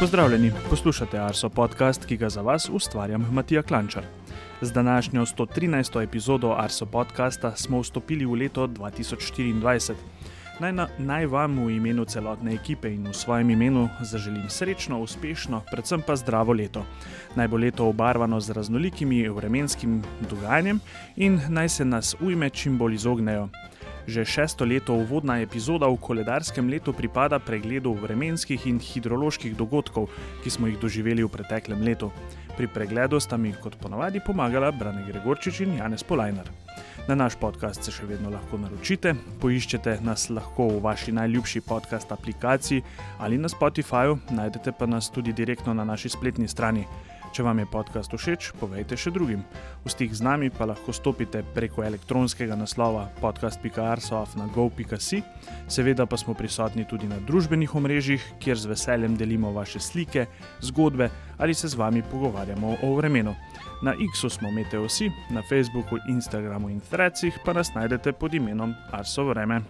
Pozdravljeni, 0.00 0.52
poslušate 0.70 1.18
Arso 1.18 1.48
podcast, 1.48 2.04
ki 2.06 2.16
ga 2.16 2.28
za 2.28 2.42
vas 2.42 2.68
ustvarjam 2.72 3.26
Matija 3.32 3.62
Klančar. 3.62 4.04
Z 4.60 4.72
današnjo 4.72 5.26
113. 5.26 6.02
epizodo 6.02 6.54
Arso 6.58 6.86
podcasta 6.86 7.56
smo 7.56 7.80
vstopili 7.80 8.24
v 8.24 8.32
leto 8.32 8.66
2024. 8.66 9.94
Naj, 10.60 10.72
na, 10.72 10.88
naj 10.98 11.26
vam 11.26 11.58
v 11.64 11.70
imenu 11.70 12.04
celotne 12.04 12.54
ekipe 12.54 12.94
in 12.94 13.08
v 13.08 13.14
svojem 13.14 13.50
imenu 13.50 13.88
zaželim 14.00 14.46
srečno, 14.48 15.00
uspešno, 15.00 15.62
predvsem 15.70 16.02
pa 16.06 16.16
zdravo 16.16 16.52
leto. 16.52 16.86
Naj 17.34 17.48
bo 17.48 17.56
leto 17.56 17.88
obarvano 17.88 18.40
z 18.40 18.50
raznolikimi 18.50 19.28
vremenskim 19.28 20.02
dogajanjem 20.30 20.80
in 21.16 21.40
naj 21.48 21.68
se 21.68 21.84
nas 21.84 22.14
ujme 22.20 22.50
čim 22.50 22.78
bolj 22.78 22.94
izognejo. 22.94 23.48
Že 24.08 24.24
šesto 24.24 24.64
leto 24.64 24.96
uvodna 24.96 25.36
epizoda 25.44 25.84
v 25.84 26.00
koledarskem 26.00 26.64
letu 26.64 26.96
pripada 26.96 27.36
pregledu 27.36 27.92
vremenskih 27.92 28.64
in 28.64 28.80
hidroloških 28.80 29.52
dogodkov, 29.52 30.08
ki 30.40 30.48
smo 30.48 30.64
jih 30.64 30.80
doživeli 30.80 31.20
v 31.20 31.28
preteklem 31.28 31.84
letu. 31.84 32.08
Pri 32.56 32.64
pregledu 32.72 33.20
sta 33.20 33.36
mi 33.36 33.52
kot 33.52 33.76
ponavadi 33.76 34.24
pomagala 34.24 34.72
Brane 34.72 35.04
Gregorčič 35.04 35.60
in 35.60 35.76
Janez 35.76 36.00
Polajnar. 36.08 36.48
Na 37.04 37.14
naš 37.20 37.36
podcast 37.36 37.84
se 37.84 37.92
še 37.92 38.08
vedno 38.08 38.32
lahko 38.32 38.56
naročite, 38.56 39.12
poiščete 39.44 39.98
nas 40.00 40.30
lahko 40.32 40.70
v 40.72 40.80
vaši 40.88 41.12
najljubši 41.12 41.60
podcast 41.68 42.08
aplikaciji 42.12 42.80
ali 43.20 43.36
na 43.36 43.52
Spotifyju, 43.52 44.18
najdete 44.32 44.72
pa 44.72 44.88
nas 44.88 45.12
tudi 45.12 45.36
direktno 45.36 45.76
na 45.76 45.84
naši 45.84 46.08
spletni 46.16 46.48
strani. 46.48 46.88
Če 47.32 47.42
vam 47.44 47.58
je 47.60 47.66
podcast 47.68 48.12
všeč, 48.12 48.52
povejte 48.60 48.96
še 48.96 49.10
drugim. 49.12 49.44
V 49.84 49.90
stik 49.92 50.14
z 50.16 50.22
nami 50.24 50.50
pa 50.50 50.64
lahko 50.68 50.92
stopite 50.96 51.42
preko 51.54 51.82
elektronskega 51.84 52.56
naslova 52.56 53.08
podcast.arsof.gov.si. 53.20 55.22
Seveda 55.68 56.06
pa 56.08 56.16
smo 56.16 56.34
prisotni 56.34 56.84
tudi 56.88 57.08
na 57.10 57.20
družbenih 57.28 57.74
omrežjih, 57.76 58.22
kjer 58.40 58.56
z 58.56 58.66
veseljem 58.72 59.16
delimo 59.20 59.52
vaše 59.52 59.80
slike, 59.80 60.26
zgodbe 60.64 61.10
ali 61.38 61.54
se 61.54 61.68
z 61.68 61.74
vami 61.78 62.02
pogovarjamo 62.02 62.76
o 62.82 62.94
vremenu. 62.96 63.34
Na 63.82 63.94
X-u 63.94 64.30
smo 64.30 64.50
Meteosi, 64.50 65.10
na 65.30 65.42
Facebooku, 65.42 65.98
Instagramu 66.08 66.70
in 66.72 66.80
Threadsih 66.80 67.38
pa 67.44 67.52
nas 67.52 67.74
najdete 67.74 68.12
pod 68.12 68.34
imenom 68.34 68.74
Arso 68.90 69.24
Vreme. 69.28 69.60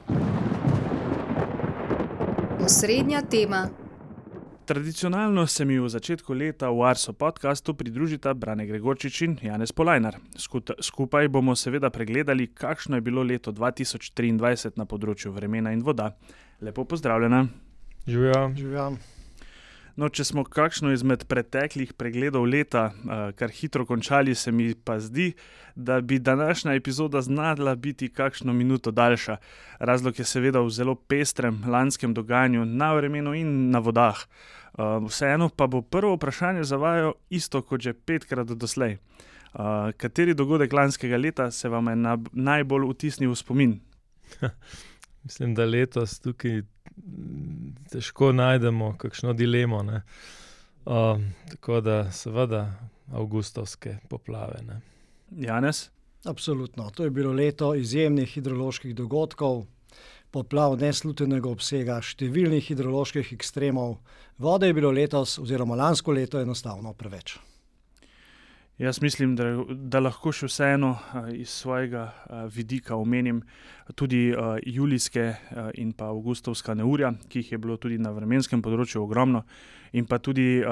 Osrednja 2.65 3.23
tema. 3.23 3.69
Tradicionalno 4.69 5.47
se 5.47 5.65
mi 5.65 5.79
v 5.81 5.89
začetku 5.89 6.33
leta 6.33 6.69
v 6.69 6.85
Arso 6.85 7.17
podkastu 7.17 7.73
pridružita 7.73 8.35
Brane 8.37 8.67
Gregorčič 8.69 9.23
in 9.25 9.39
Janez 9.41 9.73
Polajnar. 9.73 10.21
Skupaj 10.81 11.29
bomo 11.33 11.57
seveda 11.57 11.89
pregledali, 11.89 12.53
kakšno 12.53 13.01
je 13.01 13.01
bilo 13.01 13.25
leto 13.25 13.49
2023 13.49 14.77
na 14.77 14.85
področju 14.85 15.33
vremena 15.33 15.73
in 15.73 15.81
voda. 15.81 16.13
Lepo 16.61 16.85
pozdravljena. 16.85 17.47
Živijo. 18.05 18.43
Živijo. 18.61 19.18
No, 19.99 20.07
če 20.07 20.23
smo 20.23 20.45
kakšno 20.47 20.93
izmed 20.95 21.25
preteklih 21.27 21.91
pregledov 21.99 22.45
leta, 22.47 22.93
kar 23.35 23.51
hitro 23.51 23.83
končali, 23.87 24.35
se 24.39 24.53
mi 24.55 24.71
pa 24.75 25.01
zdi, 25.03 25.33
da 25.75 25.97
bi 26.01 26.21
današnja 26.23 26.77
epizoda 26.79 27.19
znala 27.23 27.75
biti 27.75 28.09
kakšno 28.09 28.53
minuto 28.53 28.93
daljša. 28.95 29.37
Razlog 29.79 30.19
je 30.19 30.25
seveda 30.25 30.63
v 30.63 30.71
zelo 30.71 30.95
pestrem 30.95 31.59
lanskem 31.67 32.15
dogajanju 32.15 32.65
na 32.65 32.93
vremenu 32.95 33.35
in 33.35 33.71
na 33.75 33.83
vodah. 33.83 34.23
Vseeno 35.09 35.49
pa 35.49 35.67
bo 35.67 35.83
prvo 35.83 36.15
vprašanje 36.15 36.63
za 36.65 36.77
vaju 36.77 37.15
isto 37.31 37.63
kot 37.63 37.81
že 37.81 37.93
petkrat 37.93 38.55
doslej. 38.55 39.01
Kateri 39.97 40.35
dogodek 40.35 40.73
lanskega 40.73 41.17
leta 41.19 41.51
se 41.51 41.69
vam 41.69 41.89
je 41.91 41.97
najbolj 42.33 42.87
vtisnil 42.93 43.35
v 43.35 43.37
spomin? 43.37 43.81
Mislim, 45.25 45.55
da 45.55 45.65
letos 45.65 46.21
tukaj 46.21 46.63
težko 47.91 48.33
najdemo 48.33 48.95
kakšno 48.99 49.33
dilemo. 49.33 49.83
Uh, 50.89 51.21
tako 51.51 51.81
da, 51.81 52.13
seveda, 52.13 52.65
avgustovske 53.13 53.99
poplave. 54.09 54.63
Ne. 54.67 54.81
Janez? 55.31 55.89
Absolutno. 56.25 56.91
To 56.91 57.05
je 57.05 57.11
bilo 57.11 57.33
leto 57.33 57.75
izjemnih 57.75 58.29
hidroloških 58.29 58.95
dogodkov, 58.95 59.67
poplav 60.31 60.77
neslutenega 60.81 61.49
obsega, 61.49 62.01
številnih 62.03 62.65
hidroloških 62.73 63.33
ekstremov. 63.37 63.99
Vode 64.39 64.69
je 64.69 64.77
bilo 64.77 64.91
letos, 64.93 65.39
oziroma 65.39 65.79
lansko 65.79 66.13
leto, 66.13 66.41
enostavno 66.41 66.93
preveč. 66.95 67.39
Jaz 68.79 69.03
mislim, 69.03 69.35
da, 69.37 69.45
da 69.69 69.99
lahko 69.99 70.31
še 70.31 70.47
vseeno 70.47 70.93
iz 71.35 71.51
svojega 71.51 72.13
vidika 72.55 72.95
omenim 72.95 73.41
tudi 73.99 74.29
julijske 74.67 75.33
in 75.75 75.91
pa 75.99 76.13
avgustovska 76.13 76.77
neurja, 76.79 77.11
ki 77.29 77.43
jih 77.43 77.53
je 77.53 77.59
bilo 77.59 77.77
tudi 77.77 77.99
na 77.99 78.13
vremenskem 78.15 78.63
področju 78.63 79.03
ogromno, 79.03 79.43
in 79.91 80.07
pa 80.07 80.21
tudi 80.23 80.63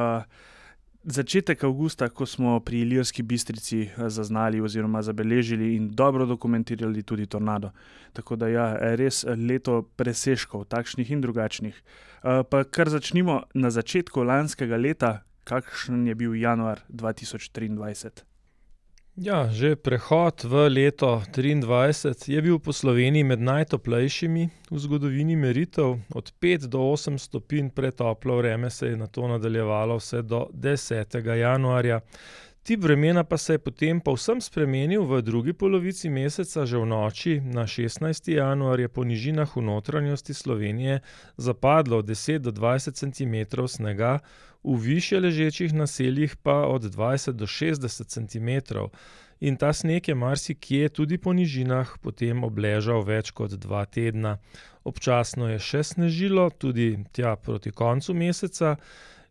začetek 1.02 1.66
avgusta, 1.66 2.08
ko 2.14 2.30
smo 2.30 2.60
pri 2.62 2.84
Ilirski 2.86 3.26
bistrici 3.26 3.88
zaznali 3.98 4.62
oziroma 4.62 5.02
zabeležili 5.02 5.74
in 5.74 5.90
dobro 5.90 6.26
dokumentirali 6.26 7.02
tudi 7.02 7.26
tornado. 7.26 7.70
Tako 8.12 8.36
da 8.36 8.48
ja, 8.48 8.72
res 8.94 9.24
leto 9.26 9.82
presežkov, 9.96 10.68
takšnih 10.70 11.10
in 11.10 11.26
drugačnih. 11.26 11.82
Pa 12.22 12.64
kar 12.70 12.90
začnimo 12.90 13.42
na 13.54 13.70
začetku 13.70 14.22
lanskega 14.22 14.78
leta, 14.78 15.22
kakšen 15.46 16.06
je 16.06 16.14
bil 16.18 16.34
januar 16.34 16.82
2023? 16.90 18.26
Ja, 19.16 19.48
že 19.48 19.80
prehod 19.80 20.44
v 20.44 20.68
leto 20.68 21.24
2023 21.32 22.36
je 22.36 22.40
bil 22.44 22.58
po 22.60 22.76
Sloveniji 22.76 23.24
med 23.24 23.40
najtoplejšimi 23.40 24.42
v 24.68 24.76
zgodovini 24.76 25.32
meritev. 25.40 26.04
Od 26.12 26.26
5 26.36 26.68
do 26.68 26.84
8 26.92 27.16
stopinj 27.16 27.72
pretoplo 27.72 28.36
vreme 28.36 28.68
se 28.68 28.92
je 28.92 28.96
na 28.96 29.08
to 29.08 29.24
nadaljevalo 29.24 29.96
vse 29.96 30.20
do 30.20 30.50
10. 30.52 31.16
januarja. 31.32 32.00
Tip 32.66 32.82
vremena 32.82 33.24
pa 33.24 33.36
se 33.38 33.52
je 33.52 33.58
potem 33.58 34.00
povsem 34.00 34.40
spremenil 34.40 35.04
v 35.06 35.22
drugi 35.22 35.52
polovici 35.52 36.10
meseca, 36.10 36.66
že 36.66 36.74
v 36.74 36.86
noči 36.86 37.38
na 37.38 37.62
16. 37.62 38.10
januar 38.26 38.82
je 38.82 38.88
po 38.90 39.06
nižinah 39.06 39.46
v 39.46 39.62
notranjosti 39.62 40.34
Slovenije 40.34 40.98
zapadlo 41.38 42.02
od 42.02 42.10
10 42.10 42.42
do 42.42 42.50
20 42.50 42.98
cm 42.98 43.34
snega, 43.70 44.18
v 44.66 44.74
višje 44.82 45.20
ležečih 45.20 45.74
naseljih 45.78 46.34
pa 46.42 46.66
od 46.66 46.90
20 46.90 47.38
do 47.38 47.46
60 47.46 47.86
cm. 48.02 48.50
In 49.40 49.56
ta 49.56 49.72
sneg 49.72 50.08
je 50.08 50.14
marsikje 50.14 50.88
tudi 50.88 51.22
po 51.22 51.30
nižinah 51.30 52.02
potem 52.02 52.42
obležal 52.42 53.06
več 53.06 53.30
kot 53.30 53.54
dva 53.54 53.86
tedna. 53.86 54.42
Občasno 54.82 55.54
je 55.54 55.62
še 55.62 55.86
snežilo, 55.86 56.50
tudi 56.50 56.98
tja 57.14 57.36
proti 57.36 57.70
koncu 57.70 58.10
meseca. 58.14 58.74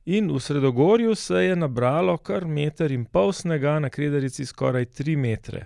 In 0.05 0.29
v 0.31 0.39
Sredogorju 0.39 1.15
se 1.15 1.33
je 1.35 1.55
nabralo 1.55 2.17
kar 2.17 2.45
meter 2.45 2.91
in 2.91 3.05
pol 3.05 3.33
snega, 3.33 3.79
na 3.79 3.89
Krederici 3.89 4.45
skoraj 4.45 4.85
tri 4.85 5.15
metre. 5.15 5.65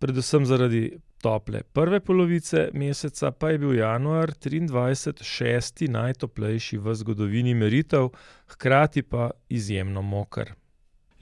Predvsem 0.00 0.46
zaradi 0.46 0.86
tople 1.22 1.60
prve 1.62 2.00
polovice 2.00 2.70
meseca 2.72 3.30
pa 3.30 3.50
je 3.50 3.58
bil 3.58 3.74
januar 3.78 4.32
triindvajset 4.32 5.20
šesti 5.22 5.88
najtoplejši 5.88 6.78
v 6.78 6.94
zgodovini 6.94 7.54
meritev, 7.54 8.08
hkrati 8.56 9.02
pa 9.02 9.30
izjemno 9.48 10.02
moker. 10.02 10.54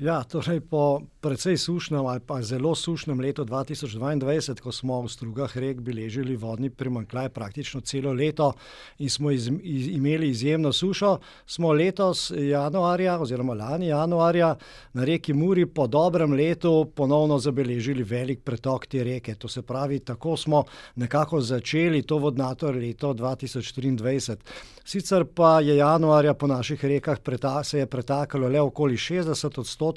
Ja, 0.01 0.23
torej 0.25 0.63
po 0.65 1.03
precej 1.21 1.59
sušnem 1.61 2.07
ali 2.07 2.21
pa 2.25 2.39
zelo 2.43 2.73
sušnem 2.75 3.21
letu 3.21 3.45
dva 3.45 3.61
tisoč 3.69 3.99
dvaindvajset, 4.01 4.63
ko 4.65 4.73
smo 4.73 5.03
v 5.05 5.11
strugah 5.13 5.53
rek 5.61 5.83
beležili 5.85 6.39
vodni 6.41 6.71
primanjkljaj 6.73 7.29
praktično 7.29 7.81
celo 7.85 8.13
leto 8.17 8.55
in 8.99 9.11
smo 9.11 9.29
imeli 9.31 10.31
izjemno 10.31 10.73
sušo, 10.73 11.19
smo 11.47 11.73
letos 11.73 12.33
januarja 12.33 13.19
oziroma 13.21 13.55
lani 13.55 13.91
januarja 13.93 14.55
na 14.93 15.05
reki 15.05 15.35
Muri 15.37 15.67
po 15.67 15.87
dobrem 15.87 16.33
letu 16.33 16.89
ponovno 16.97 17.39
zabeležili 17.39 18.03
velik 18.03 18.41
pretok 18.41 18.87
te 18.87 19.05
reke. 19.05 19.35
To 19.35 19.49
se 19.49 19.63
pravi, 19.63 19.99
tako 19.99 20.37
smo 20.37 20.65
nekako 20.97 21.41
začeli 21.41 22.03
to 22.03 22.19
vodnato 22.19 22.71
leto 22.71 23.13
dva 23.13 23.37
tisoč 23.37 23.73
triindvajset. 23.73 24.41
Sicer 24.85 25.25
pa 25.25 25.61
je 25.61 25.77
januarja 25.77 26.35
po 26.35 26.47
naših 26.47 26.85
rekah 26.85 27.19
se 27.63 27.79
je 27.79 27.87
pretakalo 27.87 28.49
le 28.49 28.61
okoli 28.61 28.97
šestdeset 28.97 29.59
odstotkov, 29.59 29.90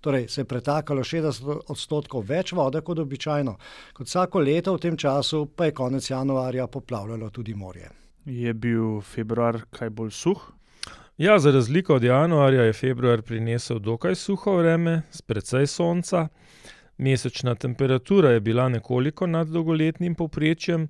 torej 0.00 0.28
se 0.28 0.40
je 0.40 0.44
pretakalo 0.44 1.04
šestdeset 1.04 1.70
odstotkov 1.70 2.24
več 2.26 2.52
vode 2.52 2.80
kot 2.80 2.98
običajno. 2.98 3.56
Kot 3.94 4.06
vsako 4.06 4.40
leto 4.40 4.74
v 4.74 4.78
tem 4.78 4.96
času 4.96 5.46
pa 5.56 5.64
je 5.64 5.74
konec 5.78 6.10
januarja 6.10 6.66
poplavljalo 6.66 7.30
tudi 7.30 7.54
morje. 7.54 7.90
Je 8.26 8.54
bil 8.54 9.00
februar 9.00 9.62
kaj 9.70 9.90
bolj 9.90 10.10
suh? 10.10 10.42
Ja, 11.18 11.38
za 11.38 11.50
razliko 11.50 11.94
od 11.94 12.02
januarja 12.02 12.62
je 12.62 12.72
februar 12.72 13.22
prinesel 13.22 13.78
dokaj 13.78 14.14
suho 14.14 14.56
vreme 14.56 15.02
s 15.10 15.22
precej 15.22 15.66
sonca. 15.66 16.28
Mesečna 16.98 17.54
temperatura 17.54 18.30
je 18.30 18.40
bila 18.40 18.68
nekoliko 18.68 19.26
nad 19.26 19.48
dolgoletnim 19.48 20.14
povprečjem. 20.14 20.88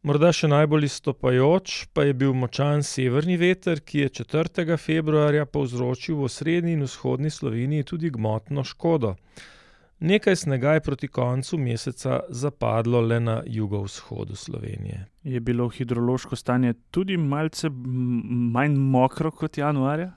Morda 0.00 0.30
še 0.32 0.48
najbolj 0.48 0.86
izstopajoč 0.86 1.72
pa 1.92 2.06
je 2.06 2.14
bil 2.16 2.30
močan 2.32 2.80
severni 2.80 3.34
veter, 3.36 3.82
ki 3.84 4.06
je 4.06 4.12
četrtega 4.20 4.78
februarja 4.80 5.44
povzročil 5.44 6.16
v 6.16 6.28
osrednji 6.28 6.72
in 6.78 6.86
vzhodni 6.86 7.28
Sloveniji 7.28 7.84
tudi 7.90 8.08
gmotno 8.10 8.64
škodo. 8.64 9.16
Nekaj 10.00 10.36
snega 10.40 10.72
je 10.78 10.80
proti 10.80 11.08
koncu 11.08 11.58
meseca 11.60 12.22
zapadlo 12.32 13.00
le 13.00 13.20
na 13.20 13.42
jugovzhodu 13.44 14.36
Slovenije. 14.36 15.04
Je 15.22 15.40
bilo 15.40 15.68
hidrološko 15.68 16.36
stanje 16.36 16.72
tudi 16.90 17.16
malce 17.20 17.68
manj 17.68 18.80
mokro 18.80 19.30
kot 19.30 19.58
januarja? 19.58 20.14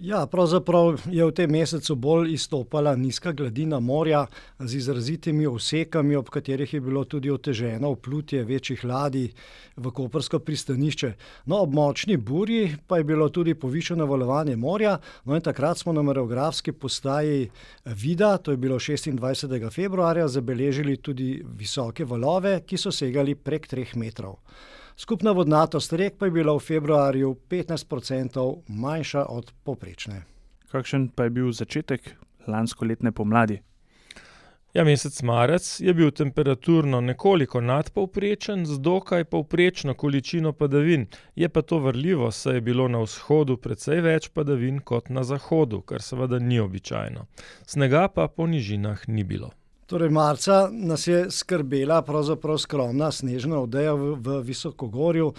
Ja, 0.00 0.26
pravzaprav 0.26 1.02
je 1.12 1.24
v 1.28 1.32
tem 1.36 1.50
mesecu 1.52 1.94
bolj 1.94 2.30
izstopala 2.32 2.94
nizka 2.96 3.34
gladina 3.36 3.80
morja 3.80 4.22
z 4.58 4.78
izrazitimi 4.78 5.44
osekami, 5.46 6.16
ob 6.16 6.30
katerih 6.32 6.72
je 6.74 6.80
bilo 6.80 7.02
tudi 7.04 7.30
oteženo 7.30 7.90
vplutje 7.92 8.44
večjih 8.44 8.84
ladij 8.84 9.28
v 9.76 9.92
Kopersko 9.92 10.38
pristanišče. 10.38 11.12
No, 11.46 11.60
ob 11.60 11.76
močni 11.76 12.16
burji 12.16 12.78
pa 12.86 12.96
je 12.96 13.04
bilo 13.04 13.28
tudi 13.28 13.54
povišeno 13.54 14.06
valovanje 14.06 14.56
morja. 14.56 14.96
No, 15.24 15.36
in 15.36 15.44
takrat 15.44 15.78
smo 15.78 15.92
na 15.92 16.02
mereografski 16.02 16.72
postaji 16.72 17.50
Vida, 17.84 18.38
to 18.38 18.50
je 18.50 18.56
bilo 18.56 18.78
26. 18.78 19.70
februarja, 19.70 20.28
zabeležili 20.28 20.96
tudi 20.96 21.42
visoke 21.44 22.04
valove, 22.04 22.62
ki 22.66 22.76
so 22.76 22.92
segali 22.92 23.34
prek 23.34 23.68
3 23.68 23.96
metrov. 23.96 24.40
Skupna 25.00 25.30
vodnatost 25.32 25.92
rek 25.92 26.18
pa 26.18 26.26
je 26.26 26.30
bila 26.30 26.52
v 26.52 26.60
februarju 26.60 27.36
15% 27.48 28.62
manjša 28.68 29.22
od 29.28 29.52
povprečne. 29.64 30.22
Kakšen 30.68 31.06
pa 31.08 31.24
je 31.24 31.30
bil 31.30 31.52
začetek 31.52 32.10
lanskoletne 32.46 33.12
pomladi? 33.12 33.62
Ja, 34.74 34.84
mesec 34.84 35.22
marec 35.22 35.80
je 35.80 35.94
bil 35.94 36.10
temperaturno 36.10 37.00
nekoliko 37.00 37.60
nadpovprečen, 37.60 38.66
z 38.66 38.76
dokaj 38.78 39.24
povprečno 39.24 39.94
količino 39.94 40.52
padavin. 40.52 41.06
Je 41.34 41.48
pa 41.48 41.62
to 41.62 41.78
vrljivo, 41.78 42.30
saj 42.30 42.54
je 42.54 42.60
bilo 42.60 42.88
na 42.88 43.00
vzhodu 43.00 43.56
precej 43.56 44.04
več 44.04 44.28
padavin 44.28 44.82
kot 44.84 45.08
na 45.08 45.24
zahodu, 45.24 45.80
kar 45.80 46.04
seveda 46.04 46.38
ni 46.38 46.60
običajno. 46.60 47.24
Snega 47.66 48.08
pa 48.08 48.28
po 48.28 48.46
nižinah 48.46 49.08
ni 49.08 49.24
bilo. 49.24 49.50
Torej, 49.90 50.10
marca 50.10 50.68
nas 50.72 51.06
je 51.06 51.30
skrbela 51.30 52.02
pravzaprav 52.02 52.58
skromna 52.58 53.08
snežna 53.10 53.58
odeja 53.58 53.94
v, 53.94 54.12
v 54.22 54.36
Visokogorju, 54.46 55.32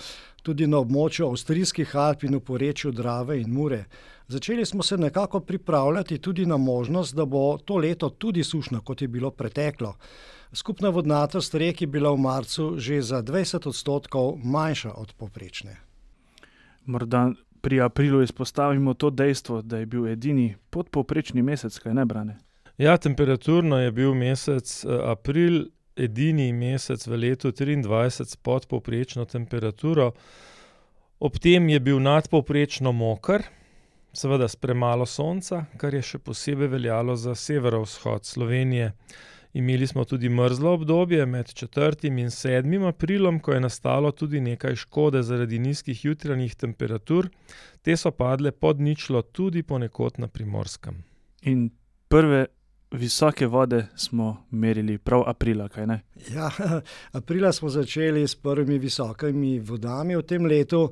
tudi 0.43 0.67
na 0.67 0.81
območju 0.83 1.29
avstrijskih 1.29 1.93
Alp 1.95 2.25
in 2.27 2.35
v 2.35 2.41
porečju 2.43 2.91
Drave 2.91 3.37
in 3.39 3.47
Mure. 3.47 3.85
Začeli 4.27 4.65
smo 4.65 4.83
se 4.83 4.97
nekako 4.97 5.39
pripravljati 5.39 6.17
tudi 6.17 6.45
na 6.45 6.57
možnost, 6.57 7.15
da 7.15 7.25
bo 7.25 7.57
to 7.65 7.77
leto 7.77 8.09
tudi 8.09 8.43
sušno, 8.43 8.81
kot 8.81 9.01
je 9.01 9.07
bilo 9.07 9.31
preteklo. 9.31 9.93
Skupna 10.53 10.89
vodnatost 10.89 11.55
rek 11.55 11.81
je 11.81 11.87
bila 11.87 12.11
v 12.11 12.19
marcu 12.19 12.73
že 12.77 13.01
za 13.01 13.23
20 13.23 13.67
odstotkov 13.67 14.35
manjša 14.43 14.93
od 14.93 15.13
poprečne. 15.13 15.77
Morda 16.85 17.29
pri 17.61 17.81
aprilu 17.81 18.21
izpostavimo 18.21 18.93
to 18.93 19.09
dejstvo, 19.09 19.61
da 19.61 19.77
je 19.77 19.85
bil 19.85 20.07
edini 20.07 20.55
podpovprečni 20.69 21.41
mesec, 21.41 21.79
kaj 21.79 21.93
ne 21.93 22.05
brane. 22.05 22.50
Ja, 22.81 22.97
temperaturno 22.97 23.77
je 23.77 23.91
bil 23.91 24.13
mesec 24.17 24.85
april 25.05 25.67
edini 25.95 26.47
mesec 26.53 27.03
v 27.07 27.17
letu 27.23 27.51
triindvajset 27.53 28.29
s 28.29 28.37
podpovprečno 28.41 29.25
temperaturo. 29.29 30.07
Ob 31.19 31.35
tem 31.37 31.67
je 31.69 31.79
bil 31.79 31.99
nadpovprečno 32.01 32.89
moker, 32.91 33.43
seveda 34.17 34.47
s 34.49 34.57
premalo 34.57 35.05
sonca, 35.05 35.59
kar 35.77 35.93
je 35.93 36.01
še 36.01 36.19
posebej 36.25 36.71
veljalo 36.71 37.13
za 37.15 37.35
severovzhod 37.37 38.25
Slovenije. 38.25 38.87
Imeli 39.53 39.87
smo 39.87 40.05
tudi 40.09 40.29
mrzlo 40.29 40.73
obdobje 40.79 41.25
med 41.25 41.53
četrtim 41.53 42.17
in 42.17 42.31
sedmim 42.33 42.87
aprilom, 42.89 43.37
ko 43.39 43.53
je 43.53 43.59
nastalo 43.61 44.09
tudi 44.11 44.41
nekaj 44.41 44.79
škode 44.87 45.21
zaradi 45.21 45.59
nizkih 45.59 46.01
jutranjih 46.05 46.55
temperatur. 46.55 47.29
Te 47.85 47.93
so 47.97 48.09
padle 48.09 48.51
pod 48.51 48.81
ničlo 48.81 49.21
tudi 49.21 49.61
ponekod 49.61 50.17
na 50.17 50.27
Primorskem. 50.27 51.03
In 51.45 51.69
prve 52.09 52.47
visoke 52.91 53.47
vode 53.47 53.87
smo 53.95 54.37
merili 54.51 54.97
prav 54.97 55.23
aprila, 55.27 55.67
kajne? 55.69 56.01
Ja, 56.33 56.51
aprila 57.11 57.51
smo 57.51 57.69
začeli 57.69 58.27
s 58.27 58.35
prvimi 58.35 58.77
visokimi 58.77 59.59
vodami 59.59 60.15
v 60.15 60.21
tem 60.21 60.45
letu. 60.45 60.91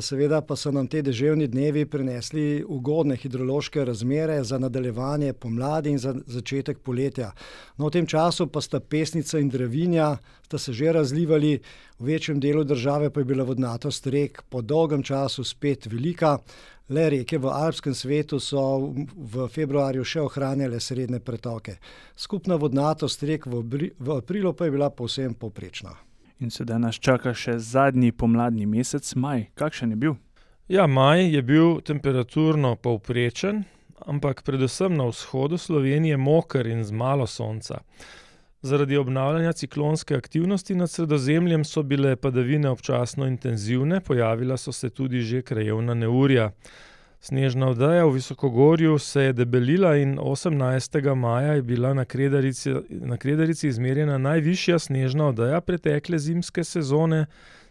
seveda 0.00 0.40
pa 0.40 0.56
so 0.56 0.70
nam 0.70 0.86
ti 0.86 1.00
deževni 1.02 1.46
dnevi 1.48 1.86
prinesli 1.86 2.64
ugodne 2.68 3.16
hidrološke 3.16 3.84
razmere 3.84 4.44
za 4.44 4.58
nadaljevanje 4.58 5.32
pomladi 5.32 5.90
in 5.90 5.98
za 5.98 6.14
začetek 6.26 6.78
poletja. 6.78 7.32
No, 7.76 7.86
v 7.86 7.90
tem 7.90 8.06
času 8.06 8.46
pa 8.46 8.60
sta 8.60 8.80
Pesnica 8.80 9.38
in 9.38 9.48
Dravinja, 9.48 10.16
sta 10.44 10.58
se 10.58 10.72
že 10.72 10.92
razlivali, 10.92 11.60
v 11.98 12.04
večjem 12.04 12.40
delu 12.40 12.64
države 12.64 13.10
pa 13.10 13.20
je 13.20 13.24
bila 13.24 13.44
vodnatost 13.44 14.06
rek 14.06 14.42
po 14.48 14.62
dolgem 14.62 15.02
času 15.02 15.44
spet 15.44 15.86
velika. 15.86 16.38
Le 16.88 17.08
reke 17.10 17.38
v 17.38 17.46
alpskem 17.46 17.94
svetu 17.94 18.40
so 18.40 18.92
v 19.14 19.46
februarju 19.48 20.04
še 20.04 20.20
ohranjale 20.20 20.80
srednje 20.80 21.20
pretoke. 21.22 21.76
Skupna 22.16 22.58
vodnatost 22.58 23.22
rek 23.22 23.46
v 23.46 23.62
v 23.98 24.16
aprilu 24.16 24.52
pa 24.52 24.66
je 24.66 24.74
bila 24.74 24.90
povsem 24.90 25.34
povprečna. 25.34 25.94
In 26.42 26.50
sedaj 26.50 26.78
nas 26.82 26.98
čaka 26.98 27.30
še 27.34 27.54
zadnji 27.62 28.10
pomladni 28.10 28.66
mesec, 28.66 29.06
maj. 29.14 29.46
Kakšen 29.54 29.94
je 29.94 29.96
bil? 29.96 30.16
Ja, 30.66 30.88
maj 30.90 31.22
je 31.30 31.42
bil 31.42 31.78
temperaturno 31.86 32.74
povprečen, 32.74 33.62
ampak 34.02 34.42
predvsem 34.42 34.96
na 34.96 35.06
vzhodu 35.06 35.58
Slovenije 35.58 36.16
moker 36.16 36.66
in 36.66 36.82
z 36.82 36.90
malo 36.90 37.26
sonca. 37.30 37.84
Zaradi 38.62 38.96
obnavljanja 38.96 39.52
ciklonske 39.52 40.14
aktivnosti 40.14 40.74
nad 40.74 40.90
Sredozemljem 40.90 41.64
so 41.64 41.82
bile 41.82 42.16
padavine 42.16 42.70
občasno 42.70 43.26
intenzivne, 43.26 44.00
pojavila 44.00 44.56
so 44.56 44.72
se 44.72 44.90
tudi 44.90 45.20
že 45.20 45.42
krajevna 45.42 45.94
neurja. 45.94 46.50
Snežna 47.20 47.68
odeja 47.68 48.04
v 48.06 48.12
visokogorju 48.12 48.98
se 48.98 49.22
je 49.22 49.32
debelila 49.32 49.96
in 49.96 50.18
osemnajstega 50.20 51.14
maja 51.14 51.52
je 51.52 51.62
bila 51.62 51.94
na 51.94 52.04
Kredarici, 52.04 52.74
na 52.90 53.16
Kredarici 53.16 53.68
izmerjena 53.68 54.18
najvišja 54.18 54.78
snežna 54.78 55.26
odeja 55.26 55.60
pretekle 55.60 56.18
zimske 56.18 56.64
sezone. 56.64 57.26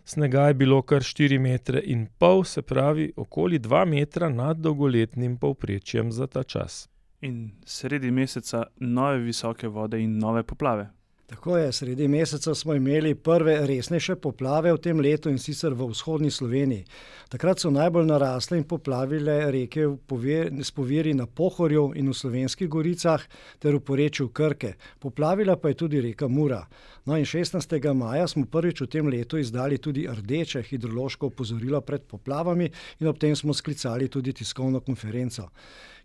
Snega 0.05 0.47
je 0.47 0.53
bilo 0.53 0.81
kar 0.81 1.03
štiri 1.03 1.39
metre 1.39 1.81
in 1.85 2.07
pol, 2.17 2.43
se 2.43 2.61
pravi 2.61 3.13
okoli 3.15 3.59
dva 3.59 3.85
metra 3.85 4.29
nad 4.29 4.57
dolgoletnim 4.57 5.37
povprečjem 5.37 6.11
za 6.11 6.27
ta 6.27 6.43
čas. 6.43 6.89
In 7.21 7.51
sredi 7.65 8.11
meseca 8.11 8.63
nove 8.79 9.19
visoke 9.21 9.67
vode 9.67 9.99
in 10.01 10.17
nove 10.17 10.43
poplave. 10.43 10.87
Tako 11.31 11.57
je, 11.57 11.71
sredi 11.71 12.07
meseca 12.07 12.55
smo 12.55 12.73
imeli 12.73 13.15
prve 13.15 13.67
resnejše 13.67 14.15
poplave 14.15 14.73
v 14.73 14.77
tem 14.77 14.99
letu, 14.99 15.29
in 15.29 15.37
sicer 15.39 15.73
v 15.73 15.87
vzhodni 15.87 16.31
Sloveniji. 16.31 16.83
Takrat 17.29 17.59
so 17.59 17.69
najbolj 17.71 18.09
narasle 18.09 18.57
in 18.57 18.65
poplavile 18.67 19.51
reke 19.51 19.85
v 19.87 20.33
s 20.59 20.71
poviri 20.71 21.13
na 21.13 21.27
Pohorju 21.27 21.93
in 21.95 22.09
v 22.09 22.13
Slovenskih 22.13 22.67
goricah 22.67 23.23
ter 23.59 23.75
v 23.75 23.79
porečju 23.79 24.27
Krke. 24.27 24.73
Poplavila 24.99 25.55
pa 25.55 25.69
je 25.69 25.75
tudi 25.75 26.01
reka 26.01 26.27
Mura. 26.27 26.65
No, 27.05 27.15
in 27.17 27.25
šestnajstega 27.25 27.93
maja 27.93 28.27
smo 28.27 28.45
prvič 28.45 28.81
v 28.81 28.87
tem 28.87 29.07
letu 29.07 29.37
izdali 29.37 29.77
tudi 29.77 30.07
rdeče 30.11 30.61
hidrološko 30.61 31.31
opozorilo 31.31 31.81
pred 31.81 32.01
poplavami 32.01 32.67
in 32.99 33.07
ob 33.07 33.17
tem 33.17 33.35
smo 33.35 33.53
sklicali 33.53 34.09
tudi 34.09 34.33
tiskovno 34.33 34.79
konferenco, 34.79 35.47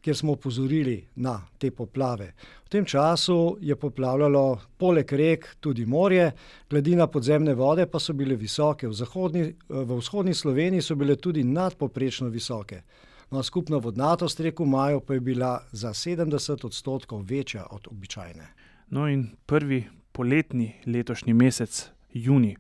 kjer 0.07 0.17
smo 0.17 0.33
opozorili 0.33 1.05
na 1.15 1.41
te 1.59 1.71
poplave. 1.71 2.33
V 2.65 2.69
tem 2.69 2.85
času 2.85 3.57
je 3.61 3.77
poplavljalo 3.77 4.61
poleg 4.79 5.13
rek 5.13 5.49
tudi 5.61 5.87
morje, 5.87 6.31
gladina 6.71 7.07
podzemne 7.07 7.55
vode 7.55 7.87
pa 7.91 7.99
so 7.99 8.13
bile 8.15 8.37
visoke. 8.37 8.87
V 8.87 8.95
zahodni, 8.95 9.43
v 9.69 9.97
vzhodni 9.99 10.35
Sloveniji 10.35 10.83
so 10.83 10.95
bile 10.95 11.17
tudi 11.17 11.43
nadpovprečno 11.45 12.29
visoke. 12.29 12.83
No, 13.31 13.43
skupna 13.43 13.81
vodnatost 13.83 14.41
rek 14.41 14.63
v 14.63 14.67
maju 14.67 15.01
pa 15.01 15.15
je 15.15 15.21
bila 15.21 15.67
za 15.73 15.95
sedemdeset 15.95 16.65
odstotkov 16.65 17.25
večja 17.27 17.67
od 17.71 17.89
običajne. 17.91 18.47
No, 18.91 19.09
in 19.09 19.27
prvi 19.47 19.85
poletni 20.13 20.73
letošnji 20.87 21.35
mesec, 21.35 21.89
junij. 22.13 22.55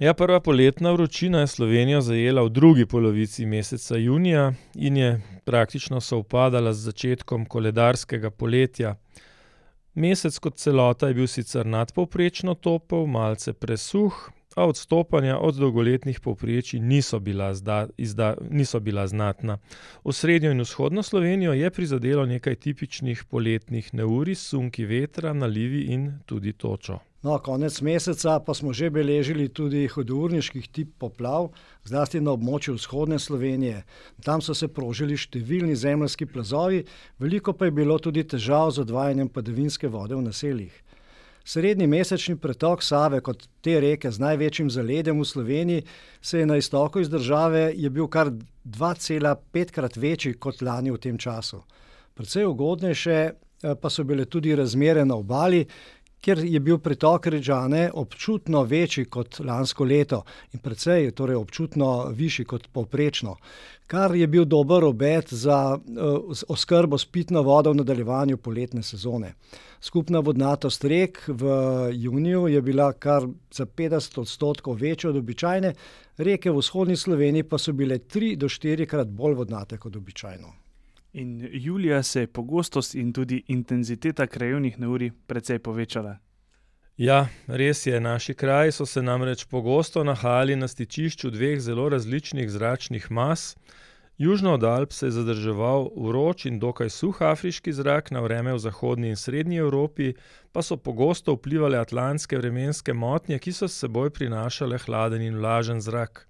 Ja, 0.00 0.14
prva 0.14 0.40
poletna 0.40 0.90
vročina 0.92 1.40
je 1.40 1.46
Slovenijo 1.46 2.00
zajela 2.00 2.42
v 2.42 2.48
drugi 2.48 2.86
polovici 2.86 3.46
meseca 3.46 3.96
junija 3.96 4.52
in 4.74 4.96
je 4.96 5.20
praktično 5.44 6.00
sovpadala 6.00 6.72
z 6.72 6.80
začetkom 6.80 7.44
koledarskega 7.46 8.30
poletja. 8.30 8.94
Mesec 9.94 10.38
kot 10.38 10.56
celota 10.56 11.08
je 11.08 11.14
bil 11.14 11.26
sicer 11.26 11.66
nadpovprečno 11.66 12.54
topel, 12.54 13.04
malce 13.06 13.52
presuh, 13.52 14.30
a 14.56 14.66
odstopanja 14.66 15.38
od 15.38 15.54
dolgoletnih 15.54 16.20
povprečij 16.20 16.80
niso 16.80 17.18
bila 17.18 17.54
niso 18.50 18.80
bila 18.80 19.06
znatna. 19.06 19.58
Osrednjo 20.04 20.50
in 20.50 20.60
vzhodno 20.60 21.02
Slovenijo 21.02 21.52
je 21.52 21.70
prizadelo 21.70 22.26
nekaj 22.26 22.54
tipičnih 22.54 23.24
poletnih 23.24 23.94
neurij 23.94 24.34
sunki 24.34 24.84
vetra, 24.84 25.32
nalivi 25.32 25.82
in 25.82 26.18
tudi 26.26 26.52
točo. 26.52 26.98
No, 27.22 27.38
konec 27.38 27.80
meseca 27.80 28.38
pa 28.40 28.54
smo 28.54 28.72
že 28.72 28.90
beležili 28.90 29.48
tudi 29.48 29.88
hudourniški 29.88 30.62
tip 30.72 30.94
poplav, 30.98 31.50
zlasti 31.84 32.20
na 32.20 32.32
območju 32.32 32.74
vzhodne 32.74 33.18
Slovenije. 33.18 33.82
Tam 34.24 34.40
so 34.40 34.54
se 34.54 34.68
prožili 34.68 35.16
številni 35.16 35.76
zemeljski 35.76 36.26
plazovi, 36.26 36.84
veliko 37.18 37.52
pa 37.52 37.68
je 37.68 37.76
bilo 37.76 37.98
tudi 37.98 38.24
težav 38.24 38.70
z 38.70 38.86
odvajanjem 38.86 39.28
padavinske 39.28 39.88
vode 39.88 40.16
v 40.16 40.22
naseljih. 40.22 40.72
Srednji 41.44 41.86
mesečni 41.86 42.36
pretok 42.36 42.82
Save 42.82 43.20
kot 43.20 43.46
te 43.60 43.80
reke 43.80 44.10
z 44.10 44.20
največjim 44.20 44.70
zaledjem 44.70 45.20
v 45.20 45.24
Sloveniji 45.24 45.82
se 46.22 46.38
je 46.38 46.46
na 46.46 46.56
iztoku 46.56 47.00
iz 47.00 47.08
države, 47.08 47.72
je 47.76 47.90
bil 47.90 48.08
kar 48.08 48.30
dvacelapetkrat 48.64 49.96
večji 49.96 50.34
kot 50.34 50.62
lani 50.62 50.90
v 50.90 50.98
tem 50.98 51.18
času. 51.18 51.62
Precej 52.14 52.44
ugodnejše, 52.46 53.30
pa 53.80 53.90
so 53.90 54.04
bile 54.04 54.24
tudi 54.24 54.54
razmere 54.56 55.04
na 55.04 55.16
obali, 55.16 55.66
kjer 56.20 56.38
je 56.44 56.60
bil 56.60 56.78
pritok 56.78 57.26
Rečane 57.26 57.90
občutno 57.94 58.62
večji 58.62 59.04
kot 59.04 59.40
lansko 59.40 59.84
leto 59.84 60.22
in 60.52 60.60
precej 60.60 61.10
torej 61.10 61.36
občutno 61.36 62.10
višji 62.12 62.44
kot 62.44 62.68
povprečno, 62.72 63.36
kar 63.86 64.14
je 64.14 64.26
bil 64.26 64.44
dober 64.44 64.84
obet 64.84 65.32
za 65.32 65.78
oskrbo 66.48 66.98
s 66.98 67.04
pitno 67.04 67.42
vodo 67.42 67.72
v 67.72 67.80
nadaljevanju 67.80 68.36
poletne 68.36 68.82
sezone. 68.82 69.34
Skupna 69.80 70.20
vodnatost 70.20 70.84
rek 70.84 71.24
v 71.28 71.44
juniju 71.92 72.48
je 72.48 72.62
bila 72.62 72.92
kar 72.92 73.26
za 73.50 73.66
petdeset 73.66 74.18
odstotkov 74.18 74.74
večja 74.74 75.10
od 75.10 75.16
običajne, 75.16 75.74
reke 76.18 76.50
v 76.50 76.58
vzhodni 76.60 76.96
Sloveniji 76.96 77.42
pa 77.42 77.58
so 77.58 77.72
bile 77.72 77.98
tri- 77.98 78.36
do 78.36 78.48
štirikrat 78.48 79.08
bolj 79.08 79.34
vodnate 79.34 79.78
kot 79.78 79.96
običajno. 79.96 80.52
In 81.12 81.48
julija 81.52 82.02
se 82.02 82.20
je 82.20 82.26
pogostost 82.26 82.94
in 82.94 83.12
tudi 83.12 83.42
intenziteta 83.48 84.26
krajevnih 84.26 84.78
neurij 84.78 85.10
precej 85.26 85.58
povečala. 85.58 86.18
Ja, 86.96 87.28
res 87.46 87.86
je, 87.86 88.00
naši 88.00 88.34
kraji 88.34 88.72
so 88.72 88.86
se 88.86 89.02
namreč 89.02 89.44
pogosto 89.44 90.04
nahajali 90.04 90.56
na 90.56 90.68
stičišču 90.68 91.30
dveh 91.30 91.60
zelo 91.60 91.88
različnih 91.88 92.50
zračnih 92.50 93.10
mas. 93.10 93.56
Južno 94.18 94.52
od 94.54 94.64
Alp 94.64 94.92
se 94.92 95.06
je 95.06 95.10
zadrževal 95.10 95.88
vroč 95.96 96.44
in 96.46 96.58
dokaj 96.60 96.90
suh 96.90 97.22
afriški 97.22 97.72
zrak, 97.72 98.10
na 98.10 98.20
vreme 98.20 98.52
v 98.52 98.58
zahodni 98.58 99.08
in 99.08 99.16
srednji 99.16 99.56
Evropi 99.56 100.12
pa 100.52 100.62
so 100.62 100.76
pogosto 100.76 101.32
vplivale 101.32 101.78
atlantske 101.78 102.38
vremenske 102.38 102.92
motnje, 102.92 103.38
ki 103.38 103.52
so 103.52 103.68
s 103.68 103.80
seboj 103.80 104.10
prinašale 104.10 104.78
hladen 104.84 105.22
in 105.22 105.40
vlažen 105.40 105.80
zrak. 105.80 106.26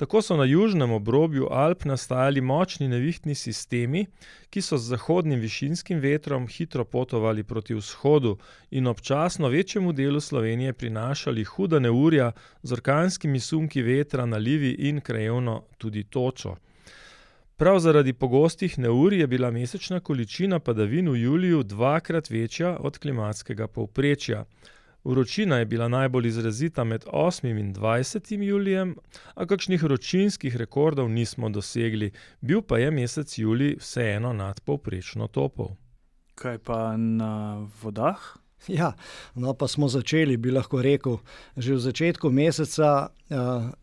Tako 0.00 0.22
so 0.22 0.36
na 0.36 0.44
južnem 0.44 0.92
obrobju 0.92 1.46
Alp 1.50 1.84
nastajali 1.84 2.40
močni 2.40 2.88
nevihtni 2.88 3.34
sistemi, 3.34 4.06
ki 4.50 4.62
so 4.62 4.78
z 4.78 4.94
zahodnim 4.94 5.40
višinskim 5.40 6.00
vetrom 6.00 6.46
hitro 6.48 6.84
potovali 6.84 7.44
proti 7.44 7.74
vzhodu 7.74 8.38
in 8.70 8.86
občasno 8.86 9.48
večjemu 9.48 9.92
delu 9.92 10.20
Slovenije 10.20 10.72
prinašali 10.72 11.44
huda 11.44 11.78
neurja 11.78 12.32
z 12.62 12.72
orkanskimi 12.72 13.40
sunki 13.40 13.82
vetra, 13.82 14.26
nalivi 14.26 14.70
in 14.70 15.00
krajevno 15.00 15.62
tudi 15.78 16.04
točo. 16.04 16.56
Prav 17.56 17.78
zaradi 17.78 18.12
pogostih 18.12 18.78
neurij 18.78 19.20
je 19.20 19.26
bila 19.26 19.50
mesečna 19.50 20.00
količina 20.00 20.58
padavin 20.58 21.10
v 21.10 21.16
juliju 21.16 21.62
dvakrat 21.62 22.30
večja 22.30 22.76
od 22.80 22.98
klimatskega 22.98 23.66
povprečja. 23.66 24.44
Vročina 25.04 25.58
je 25.58 25.64
bila 25.64 25.88
najbolj 25.88 26.26
izrazita 26.28 26.84
med 26.84 27.04
osmim 27.06 27.58
in 27.58 27.72
dvajsetim 27.72 28.42
julijem, 28.42 28.96
a 29.34 29.46
kakšnih 29.46 29.82
vročinskih 29.82 30.56
rekordov 30.56 31.08
nismo 31.08 31.48
dosegli, 31.48 32.10
bil 32.40 32.62
pa 32.62 32.78
je 32.78 32.90
mesec 32.90 33.38
julij 33.38 33.76
vseeno 33.80 34.32
nadpovprečno 34.32 35.28
topel. 35.28 35.72
Kaj 36.34 36.58
pa 36.58 36.96
na 36.96 37.66
vodah? 37.82 38.40
Ja, 38.68 38.92
no, 39.34 39.54
pa 39.54 39.68
smo 39.68 39.88
začeli, 39.88 40.36
bi 40.36 40.50
lahko 40.52 40.82
rekel. 40.84 41.16
Že 41.56 41.74
v 41.74 41.80
začetku 41.80 42.28
meseca, 42.28 43.08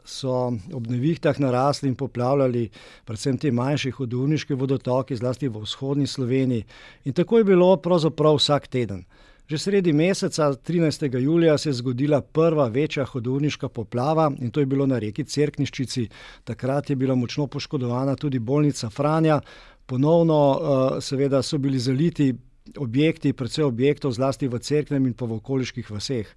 so 0.05 0.53
ob 0.53 0.89
nevihtah 0.91 1.39
narasli 1.41 1.89
in 1.89 1.95
poplavljali 1.97 2.69
predvsem 3.05 3.37
ti 3.41 3.51
manjši 3.51 3.95
hudourniški 3.97 4.53
vodotoki, 4.53 5.17
zlasti 5.17 5.49
v 5.49 5.63
vzhodni 5.65 6.05
Sloveniji. 6.07 6.67
In 7.09 7.13
tako 7.13 7.41
je 7.41 7.49
bilo 7.49 7.71
pravzaprav 7.81 8.37
vsak 8.37 8.67
teden. 8.67 9.07
Že 9.47 9.57
sredi 9.57 9.93
meseca, 9.93 10.49
trinajstega 10.55 11.19
julija, 11.23 11.57
se 11.57 11.69
je 11.69 11.73
zgodila 11.73 12.21
prva 12.21 12.65
večja 12.67 13.05
hudourniška 13.05 13.69
poplava, 13.69 14.31
in 14.39 14.51
to 14.51 14.59
je 14.59 14.65
bilo 14.65 14.85
na 14.85 14.99
reki 14.99 15.23
Cerkniščici. 15.23 16.09
Takrat 16.43 16.89
je 16.89 16.95
bila 16.95 17.15
močno 17.15 17.47
poškodovana 17.47 18.15
tudi 18.15 18.39
bolnica 18.39 18.89
Franja, 18.89 19.39
ponovno, 19.85 20.99
seveda 20.99 21.41
so 21.41 21.57
bili 21.57 21.79
zaliti 21.79 22.33
objekti, 22.77 23.33
precej 23.33 23.63
objektov, 23.63 24.11
zlasti 24.11 24.51
v 24.51 24.59
Cerknem 24.59 25.07
in 25.07 25.13
pa 25.15 25.25
v 25.25 25.39
okoliških 25.39 25.91
vaseh. 25.95 26.27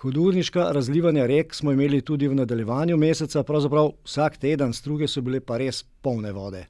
Hudourniška 0.00 0.70
razlivanja 0.72 1.26
rek 1.28 1.52
smo 1.54 1.72
imeli 1.72 2.00
tudi 2.00 2.32
v 2.32 2.40
nadaljevanju 2.40 2.96
meseca, 2.96 3.44
pravzaprav 3.44 3.92
vsak 4.08 4.40
teden, 4.40 4.72
struge 4.72 5.04
so 5.08 5.20
bile 5.20 5.44
pa 5.44 5.60
res 5.60 5.84
polne 6.00 6.32
vode. 6.32 6.64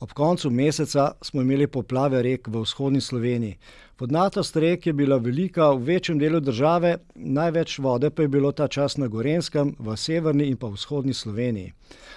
Ob 0.00 0.12
koncu 0.12 0.50
meseca 0.50 1.12
smo 1.22 1.40
imeli 1.40 1.66
poplave 1.66 2.22
rek 2.22 2.48
v 2.48 2.60
vzhodni 2.60 3.00
Sloveniji. 3.00 3.56
Vodnatost 3.98 4.56
rek 4.56 4.86
je 4.86 4.92
bila 4.92 5.16
velika 5.16 5.70
v 5.72 5.84
večjem 5.84 6.18
delu 6.18 6.40
države, 6.40 6.98
največ 7.14 7.78
vode 7.78 8.10
pa 8.10 8.22
je 8.22 8.28
bilo 8.28 8.52
ta 8.52 8.68
čas 8.68 8.96
na 8.96 9.06
Gorenjskem, 9.06 9.72
v 9.78 9.96
severni 9.96 10.50
in 10.50 10.56
pa 10.56 10.68
vzhodni 10.68 11.14
Sloveniji. 11.14 11.72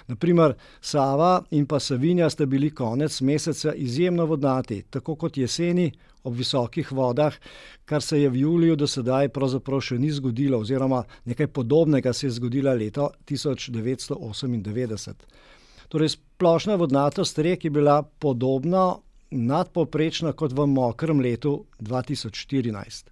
Na 0.08 0.16
primer 0.16 0.54
Sava 0.80 1.42
in 1.50 1.66
pa 1.66 1.80
Savinja 1.80 2.30
sta 2.30 2.46
bili 2.46 2.70
konec 2.70 3.20
meseca 3.20 3.72
izjemno 3.74 4.26
vodnati, 4.26 4.82
tako 4.90 5.14
kot 5.16 5.36
jeseni 5.36 5.90
ob 6.24 6.36
visokih 6.36 6.92
vodah, 6.92 7.34
kar 7.84 8.02
se 8.02 8.20
je 8.20 8.28
v 8.28 8.36
juliju 8.36 8.76
do 8.76 8.86
sedaj 8.86 9.28
pravzaprav 9.28 9.80
še 9.80 9.98
ni 9.98 10.10
zgodilo 10.12 10.58
oziroma 10.60 11.04
nekaj 11.24 11.46
podobnega 11.46 12.12
se 12.12 12.26
je 12.26 12.30
zgodilo 12.36 12.74
leta 12.74 13.08
tisoč 13.24 13.70
devetsto 13.72 14.18
osemindevetdeset. 14.20 15.24
Torej 15.88 16.20
splošna 16.40 16.74
vodnatost 16.74 17.38
rek 17.38 17.64
je 17.64 17.70
bila 17.70 18.02
podobna, 18.02 18.96
nadpovprečna 19.30 20.32
kot 20.32 20.52
v 20.56 20.64
mokrem 20.66 21.18
letu 21.20 21.66
dva 21.78 22.00
tisoč 22.02 22.38
štirinajst. 22.46 23.10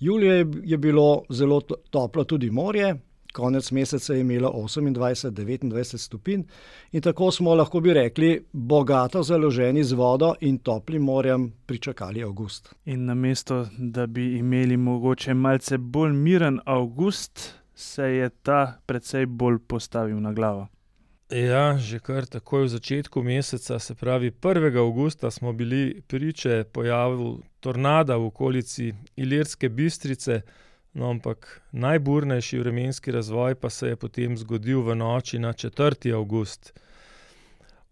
Julija 0.00 0.44
je 0.62 0.78
bilo 0.78 1.24
zelo 1.28 1.60
toplo 1.90 2.24
tudi 2.24 2.50
morje, 2.50 2.94
konec 3.32 3.70
meseca 3.70 4.14
je 4.14 4.20
imelo 4.20 4.50
osemindvajset, 4.54 5.34
devetindvajset 5.34 6.00
stopinj 6.00 6.44
in 6.92 7.02
tako 7.02 7.30
smo, 7.30 7.54
lahko 7.54 7.80
bi 7.80 7.94
rekli, 7.94 8.44
bogato 8.52 9.22
založeni 9.22 9.84
z 9.84 9.98
vodo 9.98 10.34
in 10.40 10.58
toplim 10.58 11.02
morjem 11.02 11.52
pričakali 11.66 12.22
avgust. 12.22 12.74
In 12.84 13.04
namesto 13.04 13.66
da 13.78 14.06
bi 14.06 14.38
imeli 14.38 14.76
mogoče 14.76 15.34
malce 15.34 15.78
bolj 15.78 16.12
miren 16.12 16.60
avgust, 16.64 17.54
se 17.74 18.02
je 18.02 18.30
ta 18.42 18.78
precej 18.86 19.26
bolj 19.26 19.58
postavil 19.66 20.20
na 20.20 20.32
glavo. 20.32 20.68
Ja, 21.32 21.78
že 21.80 21.96
kar 21.96 22.26
takoj 22.28 22.68
v 22.68 22.76
začetku 22.76 23.22
meseca, 23.24 23.78
se 23.80 23.94
pravi 23.96 24.28
prvega 24.30 24.84
avgusta, 24.84 25.30
smo 25.30 25.52
bili 25.52 26.02
priče 26.04 26.64
pojavu 26.68 27.40
tornada 27.60 28.16
v 28.20 28.28
okolici 28.28 28.92
Ilirske 29.16 29.68
Bistrice. 29.68 30.42
No, 30.92 31.08
ampak 31.08 31.62
najburnejši 31.72 32.58
vremenski 32.58 33.12
razvoj 33.16 33.54
pa 33.54 33.70
se 33.70 33.88
je 33.88 33.96
potem 33.96 34.36
zgodil 34.36 34.82
v 34.84 34.94
noči 34.94 35.38
na 35.38 35.52
četrti 35.52 36.12
avgust. 36.12 36.76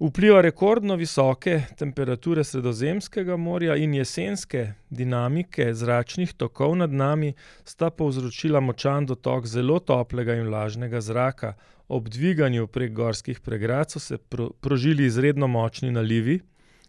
Vpliva 0.01 0.41
rekordno 0.41 0.97
visoke 0.97 1.63
temperature 1.77 2.45
Sredozemskega 2.45 3.37
morja 3.37 3.77
in 3.77 3.95
jesenske 3.95 4.73
dinamike 4.91 5.75
zračnih 5.75 6.33
tokov 6.33 6.77
nad 6.77 6.93
nami 6.93 7.33
sta 7.65 7.91
povzročila 7.91 8.61
močan 8.61 9.07
dotok 9.07 9.47
zelo 9.47 9.79
toplega 9.81 10.37
in 10.37 10.49
vlažnega 10.49 11.01
zraka. 11.01 11.55
Ob 11.91 12.09
dviganju 12.09 12.69
prek 12.71 12.93
gorskih 12.95 13.41
pregrad 13.41 13.91
so 13.91 13.99
se 13.99 14.19
prožili 14.61 15.07
izredno 15.07 15.47
močni 15.47 15.91
nalivi 15.91 16.41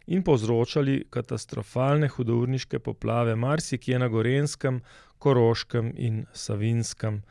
in 0.07 0.23
povzročali 0.23 1.05
katastrofalne 1.09 2.07
hudourniške 2.07 2.79
poplave 2.79 3.35
marsikje 3.35 3.99
na 3.99 4.07
Gorenjskem, 4.07 4.81
Koroškem 5.17 5.93
in 5.97 6.25
Savinjskem. 6.33 7.21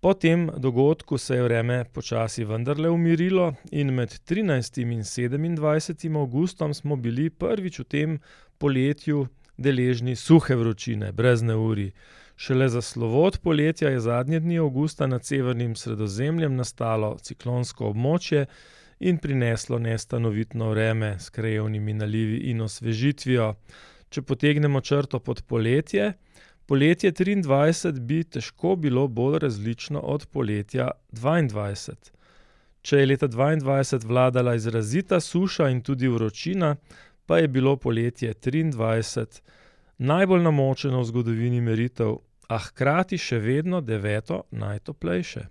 Po 0.00 0.14
tem 0.14 0.50
dogodku 0.56 1.18
se 1.18 1.34
je 1.34 1.42
vreme 1.42 1.84
počasi 1.92 2.44
vendarle 2.44 2.90
umirilo 2.90 3.54
in 3.70 3.90
med 3.94 4.14
trinajstim 4.24 4.92
in 4.92 5.04
sedemindvajsetim 5.04 6.16
avgustom 6.16 6.74
smo 6.74 6.96
bili 6.96 7.30
prvič 7.30 7.78
v 7.78 7.84
tem 7.84 8.18
poletju 8.58 9.26
deležni 9.58 10.16
suhe 10.16 10.54
vročine, 10.54 11.12
brez 11.12 11.42
neurij. 11.42 11.90
Šele 12.36 12.68
za 12.68 12.82
slovo 12.82 13.24
od 13.24 13.38
poletja 13.38 13.88
je 13.88 14.00
zadnje 14.00 14.40
dni 14.40 14.58
avgusta 14.58 15.06
nad 15.06 15.24
severnim 15.24 15.76
Sredozemljem 15.76 16.56
nastalo 16.56 17.16
ciklonsko 17.18 17.88
območje 17.88 18.44
in 19.00 19.18
prineslo 19.18 19.78
nestanovitno 19.78 20.68
vreme 20.70 21.16
s 21.18 21.30
krajevnimi 21.30 21.94
nalivi 21.94 22.36
in 22.50 22.60
osvežitvijo. 22.60 23.54
Če 24.08 24.22
potegnemo 24.22 24.80
črto 24.80 25.18
pod 25.18 25.42
poletje, 25.48 26.12
poletje 26.66 27.12
triindvajset 27.12 28.00
bi 28.00 28.22
težko 28.24 28.76
bilo 28.76 29.08
bolj 29.08 29.38
različno 29.38 30.00
od 30.00 30.26
poletja 30.26 30.90
dvaindvajset. 31.12 32.12
Če 32.82 33.00
je 33.00 33.06
leta 33.06 33.26
dvaindvajset 33.26 34.04
vladala 34.04 34.54
izrazita 34.54 35.20
suša 35.20 35.68
in 35.72 35.80
tudi 35.80 36.08
vročina, 36.08 36.76
pa 37.26 37.38
je 37.38 37.48
bilo 37.48 37.76
poletje 37.76 38.34
triindvajset 38.34 39.40
najbolj 39.98 40.42
namočeno 40.42 41.00
v 41.00 41.08
zgodovini 41.10 41.60
meritev, 41.60 42.16
a 42.48 42.58
hkrati 42.62 43.18
še 43.18 43.38
vedno 43.42 43.80
deveto 43.80 44.44
najtoplejše. 44.50 45.46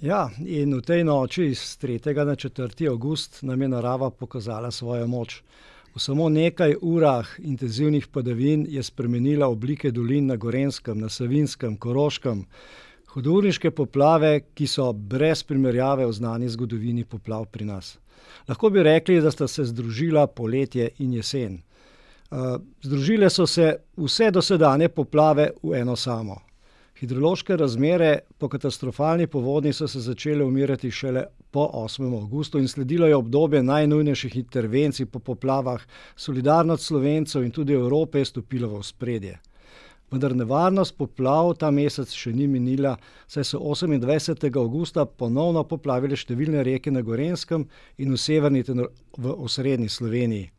Ja, 0.00 0.30
in 0.40 0.72
v 0.78 0.80
tej 0.80 1.04
noči 1.04 1.50
s 1.54 1.76
tretjega 1.76 2.24
na 2.24 2.36
četrti 2.36 2.88
avgust 2.88 3.42
nam 3.42 3.62
je 3.62 3.68
narava 3.68 4.10
pokazala 4.10 4.70
svojo 4.70 5.06
moč. 5.06 5.42
V 5.94 6.00
samo 6.00 6.28
nekaj 6.28 6.76
urah 6.80 7.26
intenzivnih 7.38 8.06
padavin 8.08 8.64
je 8.68 8.82
spremenila 8.82 9.48
oblike 9.48 9.90
dolin 9.90 10.26
na 10.26 10.36
Gorenjskem, 10.36 10.98
na 10.98 11.08
Savinjskem, 11.08 11.76
Koroškem. 11.76 12.46
Hudourniške 13.10 13.70
poplave, 13.74 14.40
ki 14.54 14.66
so 14.70 14.92
brez 14.92 15.42
primerjave 15.42 16.06
v 16.06 16.12
znani 16.12 16.48
zgodovini 16.48 17.04
poplav 17.04 17.48
pri 17.50 17.64
nas. 17.64 17.98
Lahko 18.48 18.70
bi 18.70 18.82
rekli, 18.82 19.20
da 19.20 19.30
sta 19.30 19.48
se 19.48 19.64
združila 19.64 20.26
poletje 20.26 20.88
in 20.98 21.12
jesen. 21.18 21.58
Združile 22.82 23.30
so 23.30 23.46
se 23.46 23.76
vse 23.96 24.30
dosedanje 24.30 24.88
poplave 24.88 25.50
v 25.62 25.74
eno 25.80 25.96
samo. 25.96 26.36
Hidrološke 27.00 27.56
razmere 27.56 28.18
po 28.38 28.48
katastrofalni 28.48 29.26
povodnji 29.26 29.72
so 29.72 29.88
se 29.88 30.00
začele 30.00 30.44
umirjati 30.44 30.90
šele 30.90 31.24
po 31.50 31.70
osmem 31.72 32.14
avgustu 32.14 32.58
in 32.58 32.68
sledilo 32.68 33.06
je 33.06 33.16
obdobje 33.16 33.62
najnujnejših 33.62 34.36
intervencij 34.36 35.06
po 35.06 35.18
poplavah, 35.18 35.80
solidarnost 36.16 36.86
Slovencev 36.86 37.44
in 37.44 37.50
tudi 37.50 37.72
Evrope 37.72 38.18
je 38.18 38.24
stopila 38.24 38.68
v 38.68 38.74
ospredje. 38.74 39.38
Vendar 40.10 40.36
nevarnost 40.36 40.96
poplav 40.98 41.54
ta 41.54 41.70
mesec 41.70 42.12
še 42.12 42.32
ni 42.32 42.46
minila, 42.46 42.96
saj 43.26 43.44
so 43.44 43.58
osemindvajsetega 43.72 44.60
avgusta 44.60 45.06
ponovno 45.06 45.64
poplavile 45.64 46.18
številne 46.18 46.62
reke 46.66 46.90
na 46.90 47.00
Gorenjskem 47.00 47.66
in 47.98 48.12
v 48.12 48.18
severni 48.18 48.62
ter 48.62 48.86
v 49.16 49.36
osrednji 49.38 49.88
Sloveniji. 49.88 50.50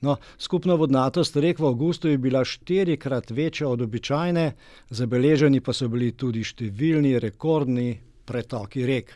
No, 0.00 0.16
skupna 0.38 0.74
vodnatost 0.78 1.36
rek 1.36 1.58
v 1.58 1.66
avgustu 1.66 2.08
je 2.08 2.18
bila 2.18 2.44
štirikrat 2.44 3.30
večja 3.30 3.68
od 3.68 3.82
običajne, 3.82 4.52
zabeleženi 4.90 5.60
pa 5.60 5.72
so 5.74 5.88
bili 5.88 6.12
tudi 6.12 6.44
številni 6.46 7.18
rekordni 7.18 7.98
pretoki 8.24 8.86
rek. 8.86 9.10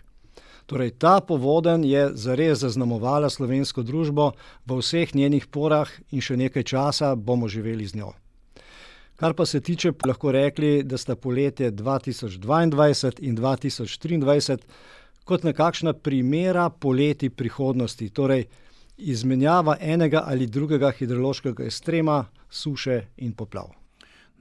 Torej 0.67 0.95
ta 0.99 1.21
povodenj 1.21 1.87
je 1.87 2.03
zares 2.19 2.62
zaznamovala 2.62 3.31
slovensko 3.31 3.83
družbo 3.83 4.33
v 4.67 4.79
vseh 4.81 5.15
njenih 5.15 5.47
porah 5.47 5.91
in 6.11 6.23
še 6.23 6.37
nekaj 6.37 6.65
časa 6.65 7.15
bomo 7.15 7.49
živeli 7.49 7.87
z 7.87 8.01
njo. 8.01 8.12
Kar 9.23 9.37
pa 9.39 9.47
se 9.47 9.61
tiče, 9.61 9.93
lahko 10.07 10.33
rekli, 10.33 10.83
da 10.83 10.99
sta 10.99 11.15
poletje 11.15 11.71
dva 11.71 11.99
tisoč 12.03 12.41
dvaindvajset 12.43 13.21
in 13.23 13.37
dva 13.39 13.55
tisoč 13.57 13.99
triindvajset 14.03 14.65
kot 15.25 15.45
nekakšna 15.47 15.93
primera 15.93 16.71
poletij 16.71 17.31
prihodnosti, 17.31 18.09
torej 18.11 18.49
izmenjava 18.96 19.76
enega 19.80 20.25
ali 20.26 20.46
drugega 20.46 20.90
hidrološkega 20.90 21.64
ekstrema, 21.64 22.25
suše 22.50 23.00
in 23.16 23.32
poplav. 23.32 23.72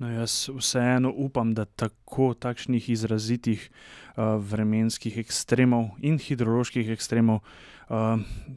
No, 0.02 0.10
jaz 0.10 0.50
vseeno 0.50 1.12
upam, 1.16 1.54
da 1.54 1.66
tako 1.66 2.34
takšnih 2.34 2.90
izrazitih, 2.90 3.70
vremenskih 4.18 5.18
ekstremov 5.22 5.92
in 6.02 6.18
hidroloških 6.20 6.90
ekstremov, 6.90 7.44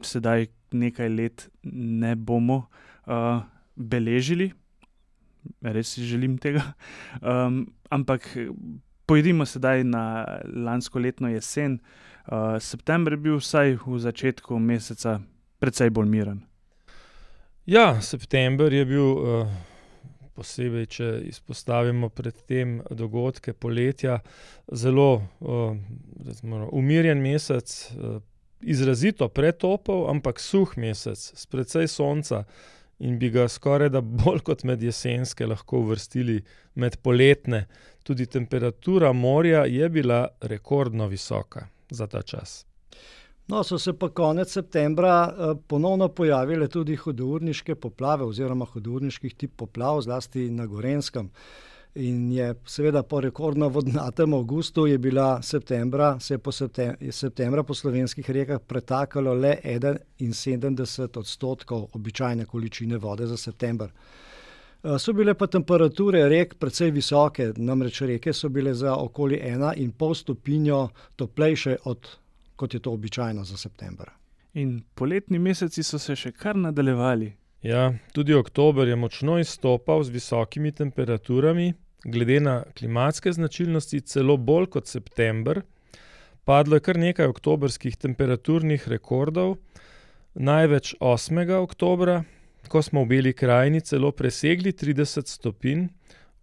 sedaj 0.01 0.47
nekaj 0.71 1.09
let 1.09 1.49
ne 1.63 2.15
bomo, 2.15 2.65
beležili. 3.75 4.51
Res 5.61 5.93
si 5.93 6.03
želim 6.03 6.37
tega. 6.41 6.73
ampak 7.89 8.37
pojdimo 9.05 9.45
sedaj 9.45 9.83
na 9.83 10.25
lanskoletno 10.49 11.29
jesen. 11.29 11.79
september 12.59 13.13
je 13.13 13.17
bil 13.17 13.37
vsaj 13.37 13.77
v 13.85 13.99
začetku 13.99 14.59
meseca 14.59 15.19
precej 15.59 15.89
bolj 15.89 16.09
miren. 16.09 16.43
Ja, 17.65 18.01
september 18.01 18.73
je 18.73 18.85
bil, 18.85 19.47
posebej 20.35 20.85
če 20.91 21.09
izpostavimo 21.29 22.11
pred 22.13 22.37
tem 22.45 22.77
dogodke 22.91 23.53
poletja, 23.53 24.19
zelo, 24.67 25.23
recimo 26.27 26.67
umirjen 26.75 27.23
mesec, 27.23 27.73
izrazito 28.61 29.29
pretopel, 29.29 30.05
ampak 30.11 30.39
suh 30.39 30.75
mesec 30.77 31.17
s 31.17 31.45
precej 31.49 31.87
sonca 31.91 32.43
in 32.99 33.17
bi 33.19 33.29
ga 33.31 33.47
skorajda 33.51 34.01
bolj 34.01 34.43
kot 34.47 34.63
med 34.63 34.83
jesenske 34.83 35.47
lahko 35.47 35.81
uvrstili 35.83 36.37
med 36.79 36.99
poletne. 37.03 37.65
Tudi 38.03 38.25
temperatura 38.25 39.11
morja 39.13 39.65
je 39.65 39.89
bila 39.89 40.27
rekordno 40.41 41.07
visoka 41.11 41.67
za 41.89 42.07
ta 42.07 42.21
čas. 42.21 42.63
No, 43.47 43.63
so 43.63 43.77
se 43.79 43.93
pa 43.93 44.09
konec 44.09 44.51
septembra, 44.51 45.33
ponovno 45.67 46.07
pojavile 46.07 46.67
tudi 46.67 46.95
hudourniške 46.95 47.75
poplave 47.75 48.25
oziroma 48.25 48.65
hudourniški 48.65 49.29
tip 49.29 49.51
poplav, 49.57 50.01
zlasti 50.01 50.49
na 50.49 50.65
Gorenjskem. 50.65 51.29
In 51.95 52.31
je 52.31 52.55
seveda 52.65 53.03
po 53.03 53.21
rekordno 53.21 53.69
vodnatem 53.69 54.33
avgustu 54.33 54.87
je 54.87 54.97
bila 54.97 55.41
septembra, 55.41 56.19
se 56.19 56.33
je 56.33 56.37
po 56.37 56.51
septembra 57.11 57.63
po 57.63 57.73
slovenskih 57.73 58.29
rekah 58.29 58.59
pretakalo 58.67 59.33
le 59.33 59.59
enainsedemdeset 59.63 61.17
odstotkov 61.17 61.87
običajne 61.93 62.45
količine 62.45 62.97
vode 62.97 63.27
za 63.27 63.37
september. 63.37 63.89
so 64.99 65.13
bile 65.13 65.33
pa 65.33 65.47
temperature 65.47 66.29
rek 66.29 66.55
precej 66.59 66.91
visoke, 66.91 67.53
namreč 67.57 68.01
reke 68.01 68.33
so 68.33 68.49
bile 68.49 68.73
za 68.73 68.95
okoli 68.95 69.39
ena 69.41 69.73
in 69.73 69.91
pol 69.91 70.13
stopinjo 70.13 70.89
toplejše 71.15 71.77
od, 71.83 72.07
kot 72.55 72.73
je 72.73 72.79
to 72.79 72.91
običajno 72.91 73.43
za 73.43 73.57
september. 73.57 74.09
In 74.53 74.81
poletni 74.95 75.39
meseci 75.39 75.83
so 75.83 75.99
se 75.99 76.15
še 76.15 76.31
kar 76.31 76.55
nadaljevali. 76.55 77.33
Ja, 77.65 77.93
tudi 78.13 78.33
oktober 78.33 78.87
je 78.87 78.95
močno 78.95 79.39
izstopal 79.41 80.03
z 80.03 80.13
visokimi 80.13 80.71
temperaturami, 80.71 81.73
glede 82.05 82.39
na 82.39 82.63
klimatske 82.77 83.33
značilnosti 83.33 84.01
celo 84.01 84.37
bolj 84.37 84.69
kot 84.77 84.87
september. 84.87 85.61
Padlo 86.45 86.77
je 86.77 86.85
kar 86.85 86.97
nekaj 87.01 87.25
oktobrskih 87.25 87.97
temperaturnih 87.97 88.87
rekordov, 88.87 89.57
največ 90.35 90.93
osmega 90.99 91.59
oktobra, 91.59 92.21
ko 92.69 92.81
smo 92.81 93.03
v 93.03 93.09
Beli 93.09 93.33
krajini 93.33 93.81
celo 93.81 94.11
presegli 94.11 94.71
trideset 94.73 95.27
stopinj, 95.27 95.87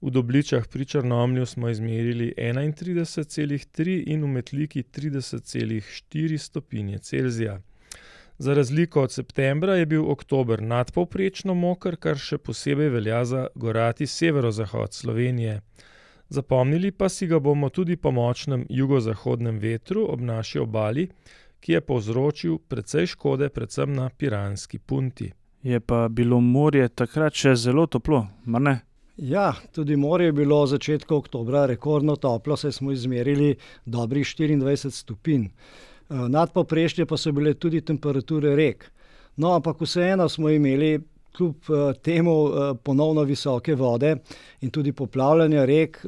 v 0.03 0.11
Dobličah 0.11 0.67
pri 0.69 0.85
Črnomlju 0.85 1.47
smo 1.47 1.69
izmerili 1.69 2.35
enaintrideset 2.37 3.29
celih 3.29 3.67
tri 3.67 4.01
in 4.07 4.25
v 4.25 4.29
Metliki 4.29 4.83
trideset 4.83 5.45
celih 5.45 5.87
štiri 5.87 6.39
stopinje 6.39 6.99
Celzija. 6.99 7.61
Za 8.39 8.55
razliko 8.55 9.03
od 9.03 9.13
septembra 9.13 9.75
je 9.75 9.87
bil 9.87 10.11
oktober 10.11 10.63
nadpovprečno 10.63 11.55
moker, 11.55 11.97
kar 11.97 12.19
še 12.19 12.39
posebej 12.39 12.89
velja 12.91 13.25
za 13.25 13.47
gorati 13.55 14.07
severozahod 14.07 14.93
Slovenije. 14.93 15.61
Zapomnili 16.29 16.91
pa 16.91 17.09
si 17.09 17.27
ga 17.27 17.39
bomo 17.39 17.69
tudi 17.69 17.97
po 17.97 18.11
močnem 18.11 18.67
jugozahodnem 18.69 19.59
vetru 19.59 20.07
ob 20.09 20.21
naši 20.21 20.59
obali, 20.59 21.09
ki 21.61 21.73
je 21.73 21.81
povzročil 21.81 22.59
precej 22.59 23.07
škode 23.07 23.49
predvsem 23.49 23.93
na 23.95 24.11
Piranski 24.11 24.79
punti. 24.79 25.33
Je 25.63 25.81
pa 25.81 26.09
bilo 26.09 26.41
morje 26.41 26.89
takrat 26.89 27.39
še 27.39 27.55
zelo 27.55 27.87
toplo, 27.87 28.27
mar 28.45 28.63
ne? 28.63 28.81
Ja, 29.23 29.55
tudi 29.73 29.97
morje 29.97 30.27
je 30.27 30.33
bilo 30.33 30.65
v 30.65 30.67
začetku 30.67 31.15
oktobra 31.15 31.67
rekordno 31.67 32.17
toplo, 32.17 32.57
saj 32.57 32.73
smo 32.73 32.91
izmerili 32.93 33.55
dobrih 33.85 34.27
štiriindvajset 34.27 34.95
stopinj. 34.95 35.45
nadpovprečne 36.09 37.07
pa 37.07 37.17
so 37.17 37.33
bile 37.33 37.55
tudi 37.55 37.81
temperature 37.81 38.57
rek. 38.57 38.91
No, 39.37 39.55
ampak 39.55 39.81
vseeno 39.81 40.29
smo 40.29 40.51
imeli 40.51 41.01
kljub, 41.37 41.55
temu, 42.03 42.35
ponovno 42.85 43.23
visoke 43.23 43.75
vode 43.75 44.17
in 44.61 44.71
tudi 44.71 44.93
poplavljanja 44.93 45.65
rek, 45.65 46.03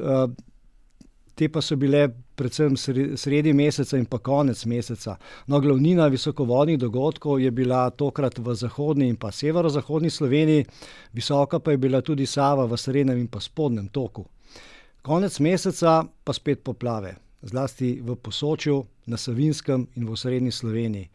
te 1.35 1.49
pa 1.49 1.61
so 1.61 1.75
bile 1.75 2.09
predvsem 2.35 2.77
sredi 3.17 3.53
meseca 3.53 3.97
in 3.97 4.05
pa 4.05 4.17
konec 4.17 4.65
meseca. 4.65 5.17
No, 5.47 5.59
glavnina 5.59 6.07
visokovodnih 6.07 6.79
dogodkov 6.79 7.39
je 7.39 7.51
bila 7.51 7.89
tokrat 7.89 8.39
v 8.39 8.55
zahodni 8.55 9.09
in 9.09 9.15
pa 9.15 9.31
severozahodni 9.31 10.09
Sloveniji, 10.09 10.65
visoka 11.13 11.59
pa 11.59 11.71
je 11.71 11.77
bila 11.77 12.01
tudi 12.01 12.25
Sava 12.25 12.65
v 12.65 12.77
srednjem 12.77 13.17
in 13.17 13.27
pa 13.27 13.39
spodnjem 13.39 13.87
toku. 13.87 14.25
Konec 15.01 15.39
meseca 15.39 16.03
pa 16.23 16.33
spet 16.33 16.63
poplave. 16.63 17.15
Zlasti 17.41 18.01
v 18.01 18.15
Posočju, 18.15 18.85
na 19.05 19.17
Savinjskem 19.17 19.87
in 19.95 20.07
v 20.07 20.11
osrednji 20.11 20.51
Sloveniji. 20.51 21.09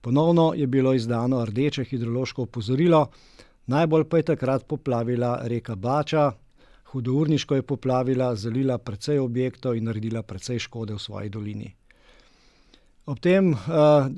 Ponovno 0.00 0.52
je 0.54 0.66
bilo 0.66 0.94
izdano 0.94 1.44
rdeče 1.44 1.84
hidrološko 1.84 2.42
opozorilo, 2.42 3.06
najbolj 3.66 4.04
pa 4.04 4.16
je 4.16 4.22
takrat 4.22 4.66
poplavila 4.66 5.38
reka 5.42 5.74
Bača, 5.74 6.32
hudourniško 6.96 7.60
je 7.60 7.62
poplavila, 7.62 8.34
zalila 8.34 8.78
precej 8.78 9.20
objektov 9.20 9.76
in 9.76 9.84
naredila 9.90 10.22
precej 10.22 10.58
škode 10.66 10.96
v 10.96 11.02
svoji 11.02 11.28
dolini. 11.28 11.74
Ob 13.06 13.20
tem, 13.22 13.52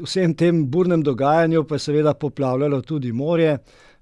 vsem 0.00 0.32
tem 0.32 0.62
burnem 0.72 1.02
dogajanju 1.04 1.66
pa 1.68 1.76
je 1.76 1.84
seveda 1.90 2.14
poplavljalo 2.14 2.80
tudi 2.80 3.12
morje, 3.12 3.58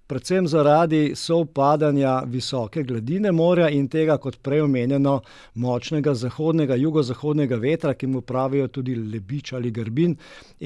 predvsem 0.06 0.46
zaradi 0.46 1.00
sovpadanja 1.18 2.20
visoke 2.30 2.84
gladine 2.86 3.32
morja 3.32 3.66
in 3.74 3.88
tega, 3.90 4.14
kot 4.22 4.38
prej 4.38 4.62
omenjeno, 4.62 5.16
močnega 5.54 6.14
zahodnega, 6.14 6.78
jugozahodnega 6.78 7.58
vetra, 7.58 7.94
ki 7.98 8.06
mu 8.06 8.22
pravijo 8.22 8.68
tudi 8.68 8.94
lebič 8.94 9.52
ali 9.58 9.74
grbin. 9.74 10.14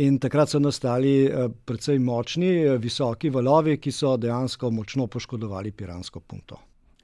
In 0.05 0.19
takrat 0.21 0.53
so 0.53 0.61
nastali, 0.61 1.15
precej 1.65 1.99
močni, 1.99 2.53
visoki 2.79 3.33
valovi, 3.33 3.81
ki 3.81 3.93
so 3.93 4.19
dejansko 4.21 4.71
močno 4.71 5.07
poškodovali 5.07 5.73
Piransko 5.73 6.21
punto. 6.21 6.61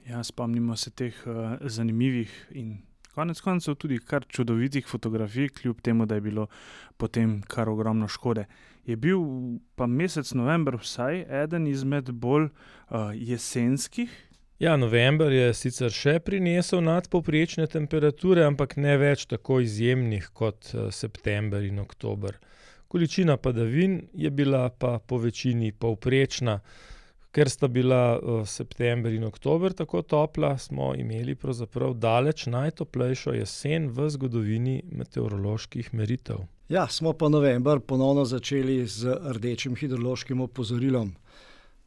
Ja, 0.07 0.23
spomnimo 0.23 0.75
se 0.75 0.91
teh, 0.91 1.15
zanimivih 1.61 2.31
in 2.55 2.77
konec 3.11 3.41
koncev 3.41 3.75
tudi 3.75 3.97
kar 3.99 4.23
čudovitih 4.29 4.87
fotografij, 4.87 5.49
kljub 5.49 5.81
temu 5.81 6.05
da 6.05 6.15
je 6.15 6.21
bilo 6.21 6.47
potem 6.97 7.41
kar 7.41 7.69
ogromno 7.69 8.07
škode. 8.07 8.45
Je 8.85 8.95
bil 8.95 9.19
pa 9.75 9.87
mesec 9.87 10.31
november 10.33 10.77
vsaj 10.79 11.25
eden 11.43 11.67
izmed 11.67 12.11
bolj, 12.11 12.47
jesenskih? 13.13 14.13
Ja, 14.59 14.77
november 14.77 15.33
je 15.33 15.53
sicer 15.53 15.91
še 15.93 16.19
prinesel 16.23 16.79
nadpovprečne 16.81 17.67
temperature, 17.67 18.45
ampak 18.47 18.77
ne 18.77 18.95
več 18.97 19.27
tako 19.29 19.59
izjemnih 19.61 20.31
kot, 20.33 20.71
september 20.89 21.65
in 21.67 21.83
oktober. 21.83 22.39
Količina 22.87 23.35
padavin 23.37 23.99
je 24.13 24.31
bila 24.31 24.69
pa 24.69 24.99
po 24.99 25.19
večini 25.19 25.73
povprečna. 25.73 26.61
Ker 27.37 27.49
sta 27.53 27.67
bila 27.69 28.17
september 28.49 29.13
in 29.13 29.23
oktober 29.23 29.73
tako 29.77 30.01
topla, 30.01 30.55
smo 30.57 30.95
imeli 30.97 31.35
pravzaprav 31.35 31.93
daleč 31.93 32.47
najtoplejšo 32.49 33.35
jesen 33.35 33.91
v 33.93 34.07
zgodovini 34.09 34.79
meteoroloških 34.89 35.93
meritev. 35.93 36.47
Ja, 36.69 36.87
smo 36.89 37.13
pa 37.13 37.29
november 37.29 37.79
ponovno 37.79 38.25
začeli 38.25 38.79
z 38.87 39.13
rdečim 39.37 39.75
hidrološkim 39.77 40.41
opozorilom. 40.41 41.13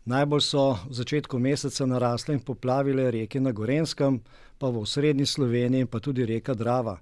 Najbolj 0.04 0.40
so 0.40 0.78
v 0.88 0.94
začetku 0.96 1.38
meseca 1.38 1.86
narasle 1.86 2.34
in 2.34 2.40
poplavile 2.40 3.10
reke 3.10 3.40
na 3.40 3.52
Gorenskem, 3.52 4.20
pa 4.58 4.70
v 4.72 4.84
srednji 4.86 5.26
Sloveniji, 5.26 5.84
pa 5.86 6.00
tudi 6.00 6.24
reka 6.24 6.54
Drava. 6.54 6.96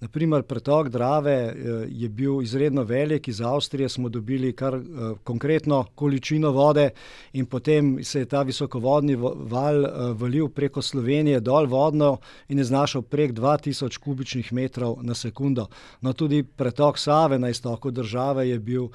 Naprimer, 0.00 0.42
pretok 0.42 0.88
Drave 0.88 1.32
eh, 1.32 1.54
je 1.88 2.08
bil 2.08 2.42
izredno 2.42 2.82
velik, 2.82 3.28
iz 3.28 3.40
Avstrije 3.40 3.88
smo 3.88 4.08
dobili 4.08 4.52
kar 4.52 4.74
uh, 4.74 4.82
konkretno 5.24 5.84
količino 5.94 6.50
vode, 6.50 6.90
in 7.32 7.46
potem 7.46 8.04
se 8.04 8.18
je 8.18 8.26
ta 8.26 8.42
visokovodni 8.42 9.16
val 9.16 9.84
uh, 9.84 9.90
valil 10.16 10.48
preko 10.48 10.82
Slovenije 10.82 11.40
dol 11.40 11.66
vodno 11.66 12.16
in 12.48 12.58
je 12.58 12.64
znašal 12.64 13.02
prek 13.02 13.32
2000 13.32 13.98
kubičnih 13.98 14.52
metrov 14.52 14.96
na 15.02 15.14
sekundo. 15.14 15.66
No, 16.00 16.12
tudi 16.12 16.42
pretok 16.42 16.98
Save 16.98 17.38
na 17.38 17.48
istoku 17.48 17.90
države 17.90 18.48
je 18.48 18.58
bil 18.58 18.88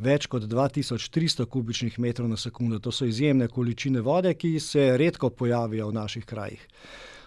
več 0.00 0.26
kot 0.26 0.48
2300 0.48 1.46
kubičnih 1.46 1.98
metrov 1.98 2.28
na 2.28 2.36
sekundo. 2.36 2.78
To 2.78 2.92
so 2.92 3.04
izjemne 3.04 3.48
količine 3.48 4.00
vode, 4.00 4.34
ki 4.34 4.56
se 4.60 4.96
redko 4.98 5.30
pojavijo 5.30 5.88
v 5.88 5.96
naših 6.00 6.24
krajih. 6.24 6.66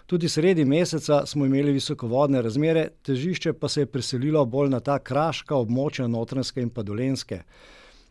Tudi 0.06 0.28
sredi 0.28 0.64
meseca 0.64 1.22
smo 1.26 1.46
imeli 1.46 1.72
visokovodne 1.72 2.42
razmere, 2.42 2.88
težišče 3.02 3.52
pa 3.52 3.68
se 3.68 3.80
je 3.80 3.86
preselilo 3.86 4.44
bolj 4.44 4.68
na 4.74 4.80
ta 4.80 4.98
kraška 4.98 5.56
območja 5.56 6.06
Notranske 6.06 6.60
in 6.60 6.70
Padolenske. 6.70 7.40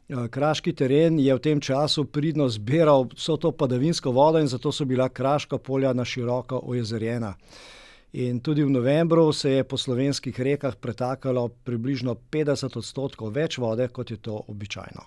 Eh, 0.09 0.27
kraški 0.29 0.73
teren 0.73 1.19
je 1.19 1.35
v 1.35 1.39
tem 1.39 1.61
času 1.61 2.05
pridno 2.05 2.49
zbiral 2.49 3.07
vso 3.13 3.37
to 3.37 3.51
padavinsko 3.51 4.11
vodo 4.11 4.39
in 4.39 4.47
zato 4.47 4.71
so 4.71 4.85
bila 4.85 5.09
kraška 5.09 5.57
polja 5.57 5.93
na 5.93 6.05
široko 6.05 6.59
ojezerjena. 6.63 7.35
In 8.13 8.39
tudi 8.39 8.63
v 8.63 8.69
novembru 8.69 9.31
se 9.33 9.51
je 9.51 9.63
po 9.63 9.77
slovenskih 9.77 10.39
rekah 10.39 10.75
pretakalo 10.75 11.47
približno 11.49 12.13
50 12.29 12.77
odstotkov 12.77 13.31
več 13.33 13.57
vode, 13.57 13.87
kot 13.89 14.11
je 14.11 14.17
to 14.21 14.37
običajno. 14.47 15.01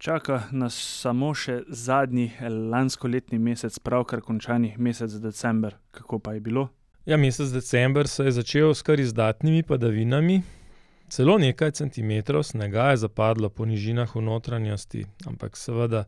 Čaka 0.00 0.38
nas 0.50 0.72
samo 0.74 1.34
še 1.36 1.60
zadnji 1.68 2.30
lanskoletni 2.72 3.38
mesec, 3.38 3.76
pravkar 3.84 4.24
končani 4.24 4.72
mesec 4.78 5.12
december. 5.20 5.76
Kako 5.92 6.18
pa 6.18 6.32
je 6.32 6.40
bilo? 6.40 6.70
Ja, 7.04 7.20
mesec 7.20 7.52
december 7.52 8.08
se 8.08 8.24
je 8.24 8.32
začel 8.40 8.72
s 8.74 8.82
kar 8.82 9.00
izdatnimi 9.00 9.62
padavinami. 9.62 10.40
Celo 11.12 11.36
nekaj 11.38 11.76
centimetrov 11.76 12.48
snega 12.48 12.94
je 12.94 13.04
zapadlo 13.04 13.52
po 13.52 13.68
nižinah 13.68 14.08
v 14.16 14.24
notranjosti, 14.24 15.04
ampak 15.28 15.60
seveda 15.60 16.06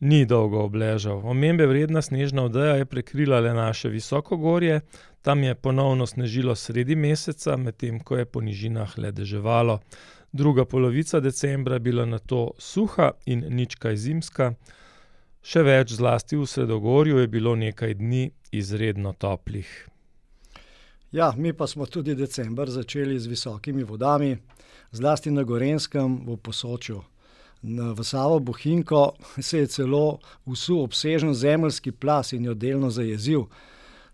ni 0.00 0.24
dolgo 0.26 0.64
obležal. 0.64 1.20
Omembe 1.24 1.66
vredna 1.66 2.02
snežna 2.02 2.44
odeja 2.44 2.76
je 2.76 2.84
prekrila 2.84 3.40
le 3.40 3.54
naše 3.54 3.88
visoko 3.88 4.36
gorje, 4.36 4.80
tam 5.22 5.42
je 5.42 5.54
ponovno 5.54 6.06
snežilo 6.06 6.54
sredi 6.54 6.96
meseca, 6.96 7.56
medtem 7.56 8.00
ko 8.00 8.16
je 8.16 8.24
po 8.24 8.40
nižinah 8.40 8.98
le 8.98 9.12
deževalo. 9.12 9.80
Druga 10.32 10.64
polovica 10.64 11.20
decembra 11.20 11.74
je 11.74 11.80
bila 11.80 12.04
na 12.06 12.18
to 12.18 12.50
suha 12.58 13.10
in 13.26 13.44
nič 13.48 13.74
kaj 13.74 13.96
zimska. 13.96 14.52
Še 15.46 15.62
več, 15.62 15.92
zlasti 15.94 16.36
v 16.36 16.46
Sredogorju, 16.46 17.20
je 17.22 17.28
bilo 17.30 17.54
nekaj 17.56 17.94
dni 17.94 18.30
izredno 18.52 19.12
toplih. 19.12 19.68
Ja, 21.12 21.32
mi 21.36 21.52
pa 21.52 21.66
smo 21.66 21.86
tudi 21.86 22.14
decembr 22.14 22.70
začeli 22.70 23.18
z 23.18 23.30
visokimi 23.30 23.84
vodami, 23.86 24.36
zlasti 24.92 25.30
na 25.30 25.42
Gorenskem, 25.42 26.26
v 26.26 26.36
Posočju. 26.36 26.98
V 27.62 28.04
Savo 28.04 28.38
Bohinko 28.38 29.12
se 29.40 29.58
je 29.58 29.66
celo 29.66 30.18
usul 30.44 30.82
obsežen 30.82 31.34
zemljski 31.34 31.92
plas 31.92 32.32
in 32.32 32.44
jo 32.44 32.54
delno 32.54 32.90
zajezil. 32.90 33.46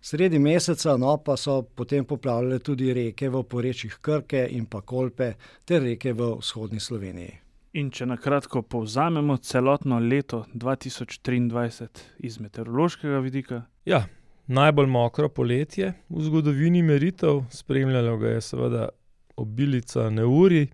Sredi 0.00 0.38
meseca 0.38 0.96
no, 0.96 1.16
pa 1.16 1.36
so 1.36 1.62
potem 1.62 2.04
poplavljale 2.04 2.58
tudi 2.58 2.92
reke 2.94 3.28
v 3.30 3.42
porečjih 3.42 3.98
Krke 4.00 4.48
in 4.50 4.66
pa 4.66 4.80
Kolpe 4.80 5.34
ter 5.64 5.82
reke 5.82 6.12
v 6.12 6.32
vzhodni 6.40 6.80
Sloveniji. 6.80 7.38
In 7.78 7.90
če 7.90 8.06
na 8.06 8.16
kratko 8.20 8.60
povzamemo 8.62 9.36
celotno 9.36 10.00
leto 10.02 10.42
2023 10.54 12.02
iz 12.18 12.40
meteorološkega 12.40 13.20
vidika? 13.24 13.62
Ja, 13.84 14.02
najbolj 14.46 14.90
mokro 14.90 15.28
poletje 15.28 15.94
v 16.10 16.24
zgodovini 16.26 16.82
meritev, 16.82 17.44
spremljalo 17.50 18.16
ga 18.18 18.34
je 18.34 18.40
seveda 18.40 18.88
obilica 19.36 20.10
neuri, 20.10 20.66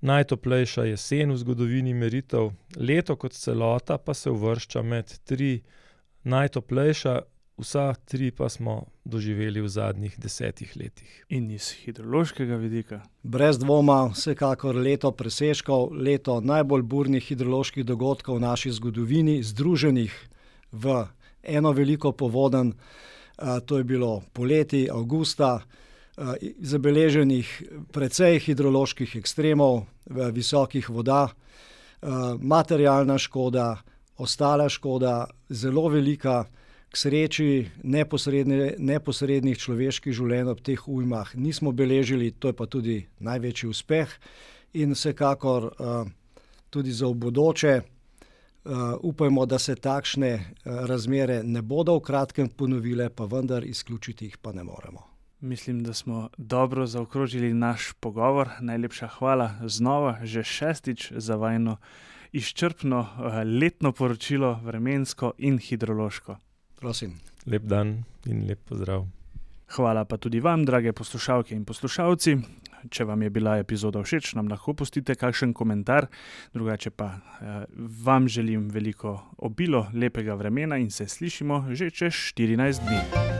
najtoplejša 0.00 0.84
jesen 0.84 1.32
v 1.32 1.36
zgodovini 1.36 1.94
meritev, 1.94 2.52
leto 2.76 3.16
kot 3.16 3.32
celota 3.32 3.98
pa 3.98 4.14
se 4.14 4.30
uvršča 4.30 4.82
med 4.82 5.12
tri 5.24 5.60
najtoplejša 6.24 7.20
vsa 7.60 7.94
tri 8.04 8.30
pa 8.30 8.48
smo 8.48 8.84
doživeli 9.04 9.60
v 9.60 9.68
zadnjih 9.68 10.14
desetih 10.18 10.72
letih. 10.76 11.24
In 11.28 11.50
iz 11.50 11.70
hidrološkega 11.84 12.56
vidika? 12.56 13.00
Brez 13.22 13.58
dvoma, 13.58 14.10
vsekakor 14.14 14.76
leto 14.76 15.12
preseškov, 15.12 15.92
leto 15.92 16.40
najbolj 16.40 16.82
burnih 16.82 17.24
hidroloških 17.24 17.84
dogodkov 17.84 18.40
v 18.40 18.44
naši 18.46 18.72
zgodovini, 18.72 19.42
združenih 19.42 20.14
v 20.72 21.04
eno 21.42 21.72
veliko 21.72 22.12
povoden. 22.12 22.72
To 23.66 23.78
je 23.78 23.84
bilo 23.84 24.22
poleti, 24.32 24.88
avgusta, 24.92 25.60
zabeleženih 26.60 27.48
precej 27.92 28.38
hidroloških 28.44 29.16
ekstremov, 29.16 29.86
visokih 30.06 30.90
voda, 30.92 31.28
materialna 32.40 33.16
škoda, 33.18 33.78
ostala 34.20 34.68
škoda, 34.68 35.26
zelo 35.48 35.88
velika 35.88 36.44
k 36.90 36.96
sreči 36.98 37.68
neposrednih 37.84 39.58
človeških 39.58 40.14
življenj 40.14 40.50
ob 40.50 40.62
teh 40.66 40.88
ujmah 40.90 41.36
nismo 41.38 41.72
beležili, 41.72 42.32
to 42.34 42.50
je 42.50 42.56
pa 42.58 42.66
tudi 42.66 42.96
največji 43.22 43.70
uspeh 43.70 44.16
in 44.74 44.96
vsekakor 44.98 45.70
uh, 45.70 46.10
tudi 46.70 46.92
za 46.92 47.06
obodoče. 47.06 47.80
Uh, 48.60 48.70
eh, 48.70 48.96
upajmo, 49.08 49.46
da 49.46 49.58
se 49.58 49.72
takšne 49.74 50.30
razmere 50.64 51.40
ne 51.42 51.62
bodo 51.62 51.94
v 51.96 52.04
kratkem 52.04 52.50
ponovile, 52.52 53.08
pa 53.08 53.24
vendar 53.24 53.64
izključiti 53.64 54.28
jih 54.28 54.36
pa 54.36 54.52
ne 54.52 54.64
moremo. 54.64 55.09
Mislim, 55.40 55.82
da 55.84 55.94
smo 55.94 56.28
dobro 56.36 56.86
zaokrožili 56.86 57.54
naš 57.54 57.92
pogovor. 58.00 58.48
Najlepša 58.60 59.08
hvala 59.08 59.54
znova, 59.64 60.18
že 60.22 60.42
šestič 60.42 61.12
za 61.16 61.36
vajno 61.36 61.76
izčrpno 62.32 63.00
uh, 63.00 63.32
letno 63.60 63.92
poročilo, 63.92 64.60
vremensko 64.64 65.32
in 65.38 65.58
hidrološko. 65.58 66.36
Prosim. 66.76 67.20
Lep 67.46 67.62
dan 67.62 68.04
in 68.26 68.46
lep 68.48 68.58
pozdrav. 68.68 69.06
Hvala 69.70 70.04
pa 70.04 70.16
tudi 70.16 70.40
vam, 70.40 70.64
drage 70.64 70.92
poslušalke 70.92 71.54
in 71.54 71.64
poslušalci. 71.64 72.36
Če 72.90 73.04
vam 73.04 73.22
je 73.22 73.30
bila 73.30 73.58
epizoda 73.60 74.00
všeč, 74.02 74.32
nam 74.34 74.48
lahko 74.48 74.72
pustite 74.74 75.14
kakšen 75.14 75.52
komentar, 75.52 76.08
drugače 76.56 76.90
pa 76.90 77.10
eh, 77.12 77.64
vam 77.76 78.28
želim 78.28 78.70
veliko 78.72 79.18
obilo, 79.36 79.86
lepega 79.94 80.34
vremena 80.34 80.80
in 80.80 80.90
se 80.90 81.08
slišimo 81.08 81.66
že 81.70 81.90
čez 81.90 82.12
14 82.32 82.80
dni. 82.88 83.39